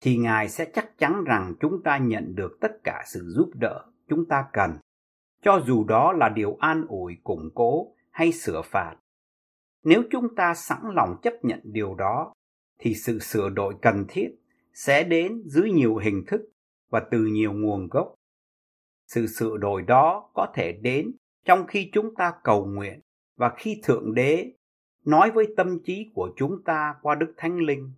thì 0.00 0.16
Ngài 0.16 0.48
sẽ 0.48 0.70
chắc 0.74 0.98
chắn 0.98 1.24
rằng 1.24 1.54
chúng 1.60 1.82
ta 1.82 1.98
nhận 1.98 2.34
được 2.34 2.58
tất 2.60 2.72
cả 2.84 3.04
sự 3.06 3.20
giúp 3.36 3.50
đỡ 3.54 3.84
chúng 4.08 4.26
ta 4.28 4.46
cần, 4.52 4.70
cho 5.42 5.60
dù 5.66 5.84
đó 5.84 6.12
là 6.12 6.28
điều 6.28 6.56
an 6.60 6.84
ủi, 6.88 7.16
củng 7.24 7.50
cố 7.54 7.94
hay 8.10 8.32
sửa 8.32 8.62
phạt. 8.64 8.96
Nếu 9.84 10.02
chúng 10.10 10.34
ta 10.34 10.54
sẵn 10.54 10.78
lòng 10.94 11.16
chấp 11.22 11.34
nhận 11.42 11.60
điều 11.64 11.94
đó, 11.94 12.32
thì 12.78 12.94
sự 12.94 13.18
sửa 13.18 13.48
đổi 13.48 13.74
cần 13.82 14.04
thiết 14.08 14.30
sẽ 14.74 15.04
đến 15.04 15.42
dưới 15.44 15.70
nhiều 15.70 15.96
hình 15.96 16.24
thức 16.26 16.40
và 16.90 17.02
từ 17.10 17.18
nhiều 17.18 17.52
nguồn 17.52 17.88
gốc. 17.88 18.14
Sự 19.06 19.26
sửa 19.26 19.56
đổi 19.56 19.82
đó 19.82 20.30
có 20.34 20.52
thể 20.54 20.72
đến 20.72 21.12
trong 21.44 21.66
khi 21.66 21.90
chúng 21.92 22.14
ta 22.14 22.32
cầu 22.44 22.66
nguyện 22.66 23.00
và 23.36 23.54
khi 23.56 23.80
Thượng 23.84 24.14
Đế 24.14 24.52
nói 25.04 25.30
với 25.30 25.46
tâm 25.56 25.78
trí 25.84 26.10
của 26.14 26.30
chúng 26.36 26.62
ta 26.64 26.94
qua 27.02 27.14
Đức 27.14 27.34
Thánh 27.36 27.58
Linh. 27.58 27.92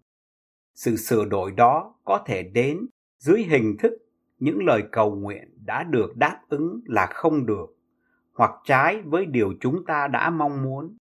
Sự 0.74 0.96
sửa 0.96 1.24
đổi 1.24 1.52
đó 1.52 1.94
có 2.04 2.22
thể 2.26 2.42
đến 2.42 2.86
dưới 3.18 3.42
hình 3.42 3.76
thức 3.78 3.92
những 4.38 4.64
lời 4.64 4.82
cầu 4.92 5.14
nguyện 5.14 5.48
đã 5.64 5.82
được 5.82 6.16
đáp 6.16 6.40
ứng 6.48 6.80
là 6.84 7.06
không 7.06 7.46
được, 7.46 7.76
hoặc 8.32 8.50
trái 8.64 9.02
với 9.04 9.26
điều 9.26 9.54
chúng 9.60 9.84
ta 9.86 10.08
đã 10.08 10.30
mong 10.30 10.62
muốn. 10.62 10.96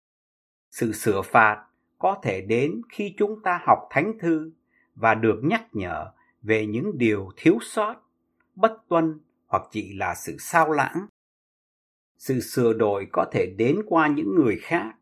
Sự 0.71 0.93
sửa 0.93 1.23
phạt 1.23 1.67
có 1.99 2.19
thể 2.23 2.41
đến 2.41 2.83
khi 2.89 3.15
chúng 3.17 3.43
ta 3.43 3.61
học 3.63 3.79
thánh 3.91 4.19
thư 4.21 4.53
và 4.95 5.15
được 5.15 5.41
nhắc 5.43 5.65
nhở 5.73 6.13
về 6.43 6.67
những 6.67 6.99
điều 6.99 7.31
thiếu 7.37 7.59
sót, 7.61 7.95
bất 8.55 8.73
tuân 8.89 9.21
hoặc 9.47 9.63
chỉ 9.71 9.95
là 9.97 10.15
sự 10.15 10.37
sao 10.39 10.73
lãng. 10.73 11.07
Sự 12.19 12.41
sửa 12.41 12.73
đổi 12.73 13.07
có 13.13 13.27
thể 13.33 13.55
đến 13.57 13.81
qua 13.87 14.09
những 14.09 14.35
người 14.35 14.59
khác 14.63 14.95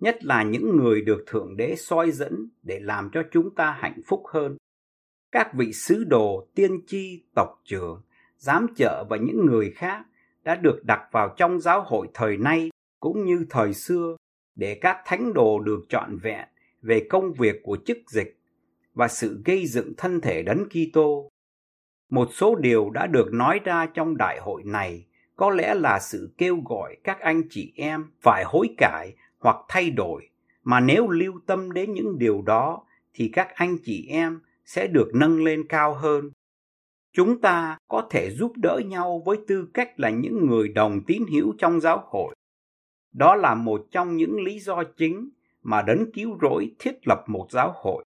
nhất 0.00 0.24
là 0.24 0.42
những 0.42 0.76
người 0.76 1.00
được 1.00 1.24
thượng 1.26 1.56
đế 1.56 1.74
soi 1.76 2.10
dẫn 2.10 2.48
để 2.62 2.80
làm 2.80 3.10
cho 3.12 3.22
chúng 3.30 3.54
ta 3.54 3.76
hạnh 3.80 4.00
phúc 4.06 4.22
hơn 4.32 4.56
các 5.32 5.54
vị 5.54 5.72
sứ 5.72 6.04
đồ, 6.04 6.48
tiên 6.54 6.80
tri, 6.86 7.22
tộc 7.34 7.60
trưởng, 7.64 8.02
giám 8.36 8.66
trợ 8.76 9.04
và 9.10 9.16
những 9.16 9.46
người 9.46 9.70
khác 9.70 10.02
đã 10.44 10.54
được 10.54 10.84
đặt 10.84 11.08
vào 11.12 11.34
trong 11.36 11.60
giáo 11.60 11.82
hội 11.86 12.08
thời 12.14 12.36
nay 12.36 12.70
cũng 13.00 13.24
như 13.24 13.46
thời 13.50 13.74
xưa 13.74 14.16
để 14.54 14.78
các 14.80 15.02
thánh 15.06 15.32
đồ 15.32 15.60
được 15.60 15.80
trọn 15.88 16.18
vẹn 16.22 16.48
về 16.82 17.06
công 17.10 17.32
việc 17.32 17.60
của 17.62 17.78
chức 17.86 17.98
dịch 18.10 18.36
và 18.94 19.08
sự 19.08 19.42
gây 19.44 19.66
dựng 19.66 19.92
thân 19.96 20.20
thể 20.20 20.42
đấng 20.42 20.68
Kitô. 20.68 21.28
Một 22.10 22.28
số 22.32 22.54
điều 22.54 22.90
đã 22.90 23.06
được 23.06 23.32
nói 23.32 23.60
ra 23.64 23.86
trong 23.94 24.16
đại 24.16 24.38
hội 24.40 24.62
này 24.64 25.06
có 25.36 25.50
lẽ 25.50 25.74
là 25.74 25.98
sự 25.98 26.34
kêu 26.38 26.56
gọi 26.64 26.96
các 27.04 27.20
anh 27.20 27.42
chị 27.50 27.72
em 27.76 28.04
phải 28.20 28.44
hối 28.46 28.68
cải 28.78 29.14
hoặc 29.40 29.56
thay 29.68 29.90
đổi, 29.90 30.28
mà 30.64 30.80
nếu 30.80 31.08
lưu 31.08 31.40
tâm 31.46 31.72
đến 31.72 31.92
những 31.92 32.18
điều 32.18 32.42
đó 32.42 32.84
thì 33.14 33.30
các 33.32 33.48
anh 33.54 33.78
chị 33.84 34.06
em 34.08 34.40
sẽ 34.64 34.86
được 34.86 35.10
nâng 35.14 35.44
lên 35.44 35.66
cao 35.68 35.94
hơn. 35.94 36.30
Chúng 37.12 37.40
ta 37.40 37.78
có 37.88 38.08
thể 38.10 38.30
giúp 38.30 38.52
đỡ 38.56 38.80
nhau 38.86 39.22
với 39.26 39.38
tư 39.48 39.68
cách 39.74 40.00
là 40.00 40.10
những 40.10 40.46
người 40.46 40.68
đồng 40.68 41.00
tín 41.06 41.22
hữu 41.32 41.54
trong 41.58 41.80
giáo 41.80 42.02
hội. 42.06 42.34
Đó 43.12 43.36
là 43.36 43.54
một 43.54 43.86
trong 43.90 44.16
những 44.16 44.40
lý 44.40 44.58
do 44.60 44.82
chính 44.96 45.30
mà 45.62 45.82
đấng 45.82 46.12
cứu 46.12 46.38
rỗi 46.42 46.74
thiết 46.78 47.08
lập 47.08 47.24
một 47.26 47.46
giáo 47.50 47.72
hội. 47.76 48.04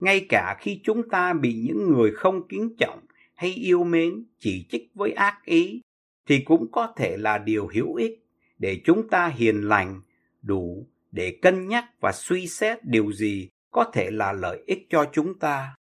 Ngay 0.00 0.26
cả 0.28 0.56
khi 0.60 0.80
chúng 0.84 1.08
ta 1.08 1.32
bị 1.32 1.54
những 1.54 1.90
người 1.92 2.12
không 2.14 2.48
kính 2.48 2.76
trọng 2.78 3.00
hay 3.34 3.50
yêu 3.50 3.84
mến 3.84 4.24
chỉ 4.38 4.66
trích 4.70 4.90
với 4.94 5.12
ác 5.12 5.44
ý 5.44 5.80
thì 6.26 6.42
cũng 6.44 6.66
có 6.72 6.92
thể 6.96 7.16
là 7.16 7.38
điều 7.38 7.68
hữu 7.74 7.94
ích 7.94 8.24
để 8.58 8.80
chúng 8.84 9.08
ta 9.08 9.28
hiền 9.28 9.62
lành 9.62 10.00
đủ 10.48 10.86
để 11.12 11.38
cân 11.42 11.68
nhắc 11.68 11.84
và 12.00 12.12
suy 12.12 12.46
xét 12.46 12.84
điều 12.84 13.12
gì 13.12 13.48
có 13.72 13.90
thể 13.92 14.10
là 14.10 14.32
lợi 14.32 14.62
ích 14.66 14.86
cho 14.90 15.04
chúng 15.12 15.38
ta. 15.38 15.74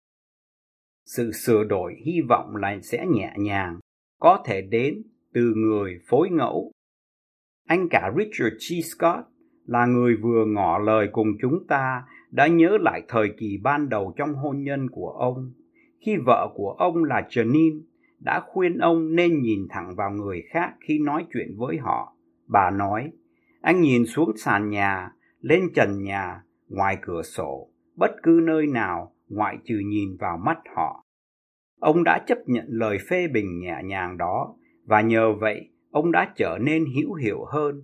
Sự 1.04 1.32
sửa 1.32 1.64
đổi 1.64 1.94
hy 2.06 2.20
vọng 2.28 2.56
là 2.56 2.78
sẽ 2.82 3.06
nhẹ 3.06 3.32
nhàng 3.36 3.80
có 4.20 4.42
thể 4.46 4.62
đến 4.62 5.02
từ 5.32 5.54
người 5.56 6.00
phối 6.08 6.28
ngẫu. 6.30 6.72
Anh 7.68 7.88
cả 7.90 8.12
richard 8.16 8.56
g. 8.56 8.84
Scott 8.84 9.26
là 9.66 9.86
người 9.86 10.16
vừa 10.16 10.44
ngỏ 10.46 10.78
lời 10.78 11.08
cùng 11.12 11.28
chúng 11.42 11.66
ta 11.68 12.02
đã 12.30 12.46
nhớ 12.46 12.78
lại 12.80 13.02
thời 13.08 13.28
kỳ 13.38 13.58
ban 13.62 13.88
đầu 13.88 14.14
trong 14.16 14.34
hôn 14.34 14.62
nhân 14.62 14.90
của 14.90 15.08
ông, 15.08 15.52
khi 16.00 16.16
vợ 16.26 16.48
của 16.54 16.70
ông 16.78 17.04
là 17.04 17.26
Janine 17.28 17.80
đã 18.20 18.40
khuyên 18.46 18.78
ông 18.78 19.14
nên 19.14 19.42
nhìn 19.42 19.66
thẳng 19.70 19.94
vào 19.96 20.10
người 20.10 20.42
khác 20.50 20.74
khi 20.80 20.98
nói 20.98 21.26
chuyện 21.32 21.54
với 21.56 21.76
họ. 21.78 22.16
Bà 22.46 22.70
nói, 22.70 23.10
anh 23.60 23.80
nhìn 23.80 24.06
xuống 24.06 24.36
sàn 24.36 24.70
nhà, 24.70 25.10
lên 25.40 25.62
trần 25.74 26.02
nhà, 26.02 26.42
ngoài 26.68 26.98
cửa 27.02 27.22
sổ, 27.22 27.70
bất 27.96 28.10
cứ 28.22 28.40
nơi 28.46 28.66
nào 28.66 29.12
ngoại 29.28 29.58
trừ 29.64 29.78
nhìn 29.86 30.16
vào 30.20 30.38
mắt 30.38 30.58
họ. 30.76 31.04
Ông 31.80 32.04
đã 32.04 32.24
chấp 32.26 32.38
nhận 32.46 32.64
lời 32.68 32.98
phê 33.08 33.28
bình 33.28 33.58
nhẹ 33.60 33.76
nhàng 33.84 34.16
đó 34.16 34.54
và 34.84 35.00
nhờ 35.00 35.32
vậy 35.40 35.70
ông 35.90 36.12
đã 36.12 36.32
trở 36.36 36.58
nên 36.60 36.84
hữu 36.96 37.14
hiệu 37.14 37.44
hơn 37.44 37.82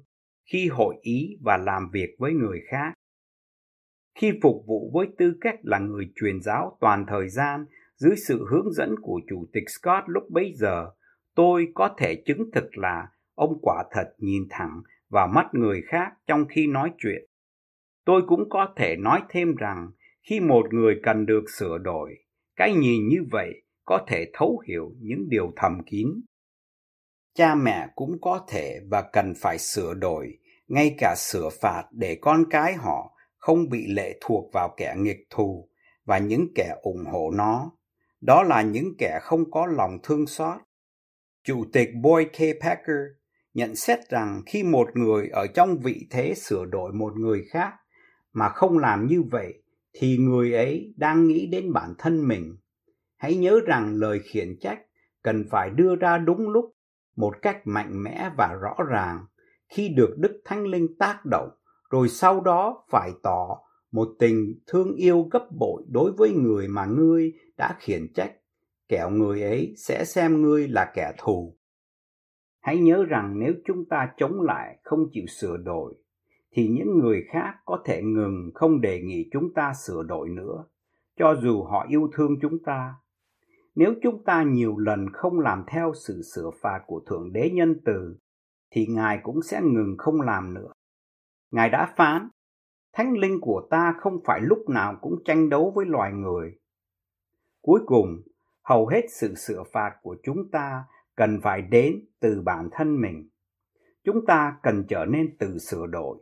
khi 0.52 0.68
hội 0.68 0.96
ý 1.00 1.36
và 1.40 1.56
làm 1.56 1.90
việc 1.92 2.16
với 2.18 2.32
người 2.32 2.60
khác. 2.70 2.92
Khi 4.18 4.32
phục 4.42 4.64
vụ 4.66 4.90
với 4.94 5.06
tư 5.18 5.36
cách 5.40 5.58
là 5.62 5.78
người 5.78 6.12
truyền 6.14 6.40
giáo 6.40 6.76
toàn 6.80 7.04
thời 7.08 7.28
gian 7.28 7.64
dưới 7.96 8.16
sự 8.16 8.46
hướng 8.50 8.72
dẫn 8.72 8.94
của 9.02 9.20
Chủ 9.30 9.46
tịch 9.52 9.64
Scott 9.70 10.04
lúc 10.06 10.22
bấy 10.30 10.52
giờ, 10.54 10.90
tôi 11.34 11.68
có 11.74 11.94
thể 11.98 12.22
chứng 12.26 12.50
thực 12.52 12.78
là 12.78 13.08
ông 13.34 13.58
quả 13.62 13.84
thật 13.90 14.14
nhìn 14.18 14.42
thẳng 14.50 14.82
vào 15.12 15.26
mắt 15.26 15.46
người 15.52 15.82
khác 15.86 16.12
trong 16.26 16.46
khi 16.48 16.66
nói 16.66 16.90
chuyện. 16.98 17.24
Tôi 18.04 18.22
cũng 18.28 18.48
có 18.50 18.74
thể 18.76 18.96
nói 18.96 19.20
thêm 19.28 19.54
rằng 19.54 19.90
khi 20.22 20.40
một 20.40 20.74
người 20.74 21.00
cần 21.02 21.26
được 21.26 21.44
sửa 21.58 21.78
đổi, 21.78 22.14
cái 22.56 22.74
nhìn 22.74 23.08
như 23.08 23.18
vậy 23.30 23.62
có 23.84 24.04
thể 24.08 24.30
thấu 24.32 24.62
hiểu 24.68 24.92
những 25.00 25.28
điều 25.28 25.52
thầm 25.56 25.82
kín. 25.86 26.08
Cha 27.34 27.54
mẹ 27.54 27.88
cũng 27.94 28.20
có 28.20 28.46
thể 28.48 28.80
và 28.90 29.02
cần 29.12 29.32
phải 29.36 29.58
sửa 29.58 29.94
đổi, 29.94 30.38
ngay 30.68 30.94
cả 30.98 31.14
sửa 31.16 31.48
phạt 31.60 31.84
để 31.90 32.18
con 32.20 32.44
cái 32.50 32.74
họ 32.74 33.16
không 33.36 33.68
bị 33.68 33.86
lệ 33.86 34.18
thuộc 34.20 34.52
vào 34.52 34.74
kẻ 34.76 34.94
nghịch 34.98 35.26
thù 35.30 35.68
và 36.04 36.18
những 36.18 36.46
kẻ 36.54 36.74
ủng 36.82 37.04
hộ 37.12 37.30
nó. 37.30 37.72
Đó 38.20 38.42
là 38.42 38.62
những 38.62 38.92
kẻ 38.98 39.18
không 39.22 39.50
có 39.50 39.66
lòng 39.66 39.98
thương 40.02 40.26
xót. 40.26 40.60
Chủ 41.44 41.64
tịch 41.72 41.88
Boy 42.02 42.24
K. 42.24 42.62
Packer 42.62 43.21
nhận 43.54 43.76
xét 43.76 43.98
rằng 44.08 44.42
khi 44.46 44.62
một 44.62 44.96
người 44.96 45.28
ở 45.28 45.46
trong 45.46 45.78
vị 45.78 46.06
thế 46.10 46.34
sửa 46.34 46.64
đổi 46.64 46.92
một 46.92 47.16
người 47.16 47.44
khác 47.50 47.72
mà 48.32 48.48
không 48.48 48.78
làm 48.78 49.06
như 49.06 49.22
vậy 49.22 49.62
thì 49.92 50.16
người 50.16 50.52
ấy 50.52 50.94
đang 50.96 51.28
nghĩ 51.28 51.46
đến 51.46 51.72
bản 51.72 51.94
thân 51.98 52.28
mình. 52.28 52.56
Hãy 53.16 53.34
nhớ 53.36 53.60
rằng 53.66 53.94
lời 53.94 54.20
khiển 54.24 54.56
trách 54.60 54.78
cần 55.22 55.44
phải 55.50 55.70
đưa 55.70 55.96
ra 55.96 56.18
đúng 56.18 56.48
lúc, 56.48 56.64
một 57.16 57.42
cách 57.42 57.60
mạnh 57.64 58.02
mẽ 58.02 58.30
và 58.38 58.58
rõ 58.60 58.76
ràng 58.88 59.26
khi 59.68 59.88
được 59.88 60.14
Đức 60.18 60.40
Thánh 60.44 60.66
Linh 60.66 60.98
tác 60.98 61.24
động, 61.24 61.50
rồi 61.90 62.08
sau 62.08 62.40
đó 62.40 62.84
phải 62.90 63.10
tỏ 63.22 63.58
một 63.92 64.08
tình 64.18 64.60
thương 64.66 64.94
yêu 64.94 65.28
gấp 65.30 65.46
bội 65.58 65.82
đối 65.88 66.12
với 66.12 66.30
người 66.30 66.68
mà 66.68 66.86
ngươi 66.86 67.32
đã 67.56 67.76
khiển 67.78 68.12
trách, 68.14 68.32
kẻo 68.88 69.10
người 69.10 69.42
ấy 69.42 69.74
sẽ 69.76 70.04
xem 70.04 70.42
ngươi 70.42 70.68
là 70.68 70.92
kẻ 70.94 71.12
thù. 71.18 71.56
Hãy 72.62 72.78
nhớ 72.78 73.04
rằng 73.08 73.38
nếu 73.38 73.52
chúng 73.64 73.84
ta 73.84 74.12
chống 74.16 74.40
lại 74.40 74.78
không 74.82 75.08
chịu 75.12 75.26
sửa 75.26 75.56
đổi, 75.56 75.94
thì 76.52 76.68
những 76.68 76.98
người 76.98 77.24
khác 77.28 77.54
có 77.64 77.82
thể 77.84 78.02
ngừng 78.02 78.50
không 78.54 78.80
đề 78.80 79.00
nghị 79.02 79.28
chúng 79.32 79.54
ta 79.54 79.72
sửa 79.86 80.02
đổi 80.02 80.28
nữa, 80.28 80.64
cho 81.16 81.34
dù 81.42 81.62
họ 81.62 81.86
yêu 81.88 82.10
thương 82.16 82.36
chúng 82.42 82.58
ta. 82.64 82.94
Nếu 83.74 83.94
chúng 84.02 84.24
ta 84.24 84.42
nhiều 84.42 84.78
lần 84.78 85.06
không 85.12 85.40
làm 85.40 85.64
theo 85.66 85.92
sự 86.06 86.22
sửa 86.34 86.50
phạt 86.60 86.80
của 86.86 87.00
Thượng 87.06 87.32
Đế 87.32 87.50
nhân 87.50 87.80
từ, 87.84 88.16
thì 88.70 88.86
Ngài 88.86 89.20
cũng 89.22 89.42
sẽ 89.42 89.60
ngừng 89.62 89.94
không 89.98 90.20
làm 90.20 90.54
nữa. 90.54 90.72
Ngài 91.50 91.70
đã 91.70 91.94
phán, 91.96 92.28
thánh 92.92 93.18
linh 93.18 93.40
của 93.40 93.66
ta 93.70 93.94
không 94.00 94.20
phải 94.24 94.40
lúc 94.40 94.68
nào 94.68 94.96
cũng 95.00 95.22
tranh 95.24 95.48
đấu 95.48 95.72
với 95.76 95.86
loài 95.86 96.12
người. 96.12 96.58
Cuối 97.62 97.80
cùng, 97.86 98.22
hầu 98.62 98.86
hết 98.86 99.02
sự 99.10 99.34
sửa 99.34 99.62
phạt 99.72 99.96
của 100.02 100.16
chúng 100.22 100.50
ta 100.50 100.84
cần 101.16 101.40
phải 101.42 101.62
đến 101.62 102.04
từ 102.20 102.42
bản 102.44 102.68
thân 102.72 103.00
mình. 103.00 103.28
Chúng 104.04 104.26
ta 104.26 104.56
cần 104.62 104.84
trở 104.88 105.04
nên 105.04 105.36
tự 105.38 105.58
sửa 105.58 105.86
đổi. 105.86 106.18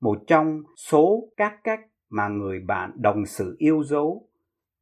Một 0.00 0.18
trong 0.26 0.62
số 0.76 1.28
các 1.36 1.60
cách 1.64 1.80
mà 2.08 2.28
người 2.28 2.60
bạn 2.60 2.92
đồng 2.96 3.26
sự 3.26 3.56
yêu 3.58 3.82
dấu 3.84 4.28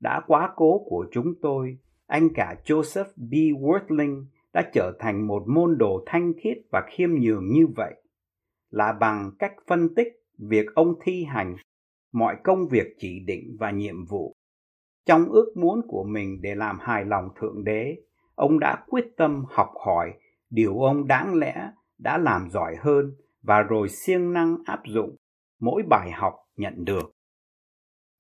đã 0.01 0.21
quá 0.27 0.53
cố 0.57 0.85
của 0.87 1.07
chúng 1.13 1.35
tôi, 1.43 1.79
anh 2.07 2.29
cả 2.35 2.55
Joseph 2.65 3.13
B. 3.17 3.33
Worthling 3.63 4.25
đã 4.53 4.71
trở 4.73 4.93
thành 4.99 5.27
một 5.27 5.43
môn 5.49 5.79
đồ 5.79 6.03
thanh 6.07 6.33
khiết 6.43 6.59
và 6.73 6.83
khiêm 6.91 7.11
nhường 7.11 7.49
như 7.51 7.67
vậy 7.77 7.95
là 8.71 8.93
bằng 9.01 9.31
cách 9.39 9.53
phân 9.67 9.95
tích 9.95 10.09
việc 10.39 10.67
ông 10.75 10.95
thi 11.03 11.25
hành 11.25 11.57
mọi 12.13 12.37
công 12.45 12.69
việc 12.69 12.87
chỉ 12.99 13.21
định 13.27 13.57
và 13.59 13.71
nhiệm 13.71 14.05
vụ 14.05 14.35
trong 15.07 15.25
ước 15.25 15.53
muốn 15.57 15.81
của 15.89 16.05
mình 16.05 16.41
để 16.43 16.55
làm 16.55 16.79
hài 16.81 17.05
lòng 17.05 17.29
thượng 17.41 17.65
đế 17.65 17.97
ông 18.35 18.59
đã 18.59 18.85
quyết 18.89 19.05
tâm 19.17 19.45
học 19.49 19.69
hỏi 19.87 20.13
điều 20.51 20.79
ông 20.79 21.07
đáng 21.07 21.35
lẽ 21.35 21.71
đã 21.99 22.19
làm 22.19 22.51
giỏi 22.51 22.77
hơn 22.81 23.13
và 23.43 23.63
rồi 23.63 23.89
siêng 23.89 24.33
năng 24.33 24.57
áp 24.65 24.81
dụng 24.87 25.17
mỗi 25.61 25.83
bài 25.89 26.11
học 26.11 26.35
nhận 26.57 26.85
được. 26.85 27.11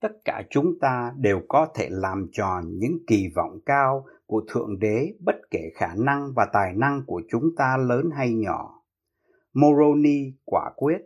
Tất 0.00 0.12
cả 0.24 0.42
chúng 0.50 0.78
ta 0.80 1.12
đều 1.16 1.40
có 1.48 1.68
thể 1.74 1.88
làm 1.90 2.26
tròn 2.32 2.64
những 2.78 2.98
kỳ 3.06 3.28
vọng 3.34 3.58
cao 3.66 4.04
của 4.26 4.44
thượng 4.48 4.78
đế 4.78 5.14
bất 5.20 5.36
kể 5.50 5.70
khả 5.74 5.94
năng 5.96 6.32
và 6.36 6.46
tài 6.52 6.72
năng 6.74 7.02
của 7.06 7.22
chúng 7.30 7.44
ta 7.56 7.76
lớn 7.76 8.10
hay 8.16 8.34
nhỏ. 8.34 8.82
Moroni 9.52 10.32
quả 10.44 10.70
quyết, 10.76 10.98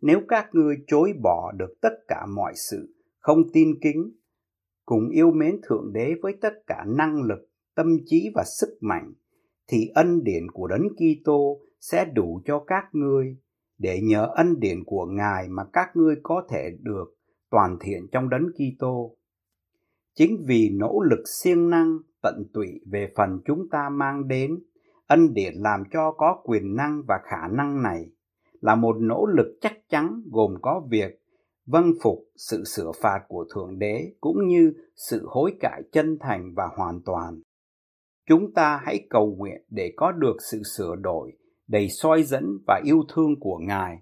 nếu 0.00 0.20
các 0.28 0.48
ngươi 0.52 0.76
chối 0.86 1.12
bỏ 1.22 1.52
được 1.52 1.74
tất 1.80 1.94
cả 2.08 2.26
mọi 2.26 2.52
sự, 2.70 2.96
không 3.18 3.38
tin 3.52 3.68
kính, 3.82 4.12
cùng 4.84 5.08
yêu 5.08 5.30
mến 5.30 5.60
thượng 5.68 5.92
đế 5.92 6.14
với 6.22 6.36
tất 6.40 6.52
cả 6.66 6.84
năng 6.86 7.22
lực 7.22 7.51
tâm 7.74 7.96
trí 8.06 8.30
và 8.34 8.44
sức 8.60 8.78
mạnh 8.80 9.12
thì 9.68 9.90
ân 9.94 10.24
điển 10.24 10.50
của 10.50 10.66
đấng 10.66 10.88
Kitô 10.88 11.60
sẽ 11.80 12.04
đủ 12.04 12.40
cho 12.44 12.64
các 12.66 12.84
ngươi 12.92 13.36
để 13.78 14.00
nhờ 14.00 14.28
ân 14.34 14.60
điển 14.60 14.84
của 14.84 15.06
Ngài 15.06 15.48
mà 15.48 15.62
các 15.72 15.88
ngươi 15.94 16.16
có 16.22 16.46
thể 16.50 16.70
được 16.80 17.16
toàn 17.50 17.76
thiện 17.80 18.06
trong 18.12 18.28
đấng 18.28 18.46
Kitô. 18.52 19.16
Chính 20.14 20.44
vì 20.46 20.70
nỗ 20.72 21.00
lực 21.10 21.22
siêng 21.42 21.70
năng 21.70 21.98
tận 22.22 22.44
tụy 22.52 22.80
về 22.86 23.12
phần 23.16 23.40
chúng 23.44 23.68
ta 23.70 23.88
mang 23.88 24.28
đến, 24.28 24.58
ân 25.06 25.34
điển 25.34 25.54
làm 25.54 25.82
cho 25.92 26.12
có 26.12 26.40
quyền 26.44 26.76
năng 26.76 27.02
và 27.08 27.20
khả 27.24 27.48
năng 27.48 27.82
này 27.82 28.10
là 28.60 28.74
một 28.74 28.96
nỗ 29.00 29.26
lực 29.26 29.58
chắc 29.60 29.72
chắn 29.88 30.22
gồm 30.30 30.54
có 30.62 30.82
việc 30.90 31.22
vâng 31.66 31.92
phục 32.02 32.18
sự 32.36 32.64
sửa 32.64 32.92
phạt 33.02 33.20
của 33.28 33.44
Thượng 33.54 33.78
Đế 33.78 34.12
cũng 34.20 34.46
như 34.46 34.72
sự 34.96 35.26
hối 35.26 35.54
cải 35.60 35.82
chân 35.92 36.16
thành 36.20 36.54
và 36.56 36.68
hoàn 36.76 37.00
toàn. 37.04 37.40
Chúng 38.26 38.54
ta 38.54 38.80
hãy 38.84 39.06
cầu 39.10 39.34
nguyện 39.38 39.62
để 39.70 39.92
có 39.96 40.12
được 40.12 40.36
sự 40.50 40.62
sửa 40.76 40.96
đổi, 40.96 41.32
đầy 41.66 41.88
soi 41.88 42.22
dẫn 42.22 42.58
và 42.66 42.80
yêu 42.84 43.02
thương 43.14 43.40
của 43.40 43.58
Ngài. 43.58 43.98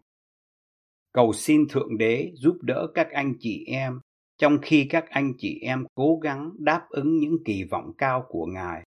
Cầu 1.13 1.33
xin 1.33 1.69
Thượng 1.69 1.99
Đế 1.99 2.33
giúp 2.35 2.57
đỡ 2.63 2.87
các 2.95 3.11
anh 3.11 3.35
chị 3.39 3.65
em, 3.67 4.01
trong 4.39 4.59
khi 4.63 4.87
các 4.91 5.05
anh 5.11 5.33
chị 5.39 5.59
em 5.63 5.85
cố 5.95 6.19
gắng 6.23 6.51
đáp 6.59 6.87
ứng 6.89 7.17
những 7.17 7.37
kỳ 7.45 7.65
vọng 7.71 7.93
cao 7.99 8.27
của 8.29 8.47
Ngài 8.47 8.83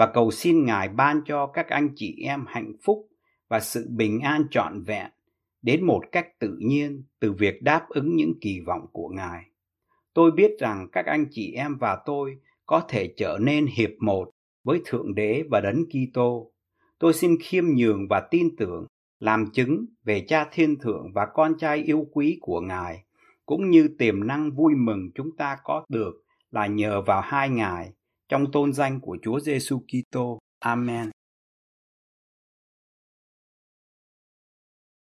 và 0.00 0.10
cầu 0.14 0.30
xin 0.30 0.64
Ngài 0.64 0.88
ban 0.88 1.22
cho 1.24 1.46
các 1.46 1.68
anh 1.68 1.88
chị 1.96 2.16
em 2.24 2.44
hạnh 2.48 2.72
phúc 2.84 3.08
và 3.48 3.60
sự 3.60 3.86
bình 3.90 4.20
an 4.20 4.44
trọn 4.50 4.82
vẹn, 4.82 5.10
đến 5.62 5.84
một 5.84 6.00
cách 6.12 6.26
tự 6.38 6.56
nhiên 6.60 7.04
từ 7.20 7.32
việc 7.32 7.62
đáp 7.62 7.86
ứng 7.88 8.16
những 8.16 8.32
kỳ 8.40 8.60
vọng 8.66 8.86
của 8.92 9.08
Ngài. 9.08 9.44
Tôi 10.14 10.30
biết 10.30 10.50
rằng 10.58 10.88
các 10.92 11.06
anh 11.06 11.26
chị 11.30 11.52
em 11.52 11.76
và 11.80 12.02
tôi 12.06 12.38
có 12.66 12.82
thể 12.88 13.14
trở 13.16 13.38
nên 13.40 13.66
hiệp 13.66 13.90
một 14.00 14.30
với 14.64 14.80
Thượng 14.84 15.14
Đế 15.14 15.42
và 15.50 15.60
Đấng 15.60 15.84
Kitô. 15.84 16.52
Tôi 16.98 17.12
xin 17.12 17.36
khiêm 17.42 17.64
nhường 17.76 18.08
và 18.08 18.20
tin 18.30 18.56
tưởng 18.56 18.86
làm 19.18 19.50
chứng 19.52 19.86
về 20.04 20.24
Cha 20.28 20.48
Thiên 20.52 20.78
Thượng 20.78 21.12
và 21.14 21.26
con 21.34 21.58
trai 21.58 21.78
yêu 21.78 22.06
quý 22.12 22.38
của 22.40 22.60
Ngài, 22.60 23.04
cũng 23.46 23.70
như 23.70 23.88
tiềm 23.98 24.26
năng 24.26 24.50
vui 24.50 24.74
mừng 24.74 25.10
chúng 25.14 25.36
ta 25.36 25.56
có 25.64 25.84
được 25.88 26.12
là 26.50 26.66
nhờ 26.66 27.02
vào 27.02 27.20
hai 27.20 27.48
Ngài 27.48 27.92
trong 28.28 28.52
tôn 28.52 28.72
danh 28.72 29.00
của 29.00 29.16
Chúa 29.22 29.40
Giêsu 29.40 29.80
Kitô. 29.80 30.38
Amen. 30.58 31.10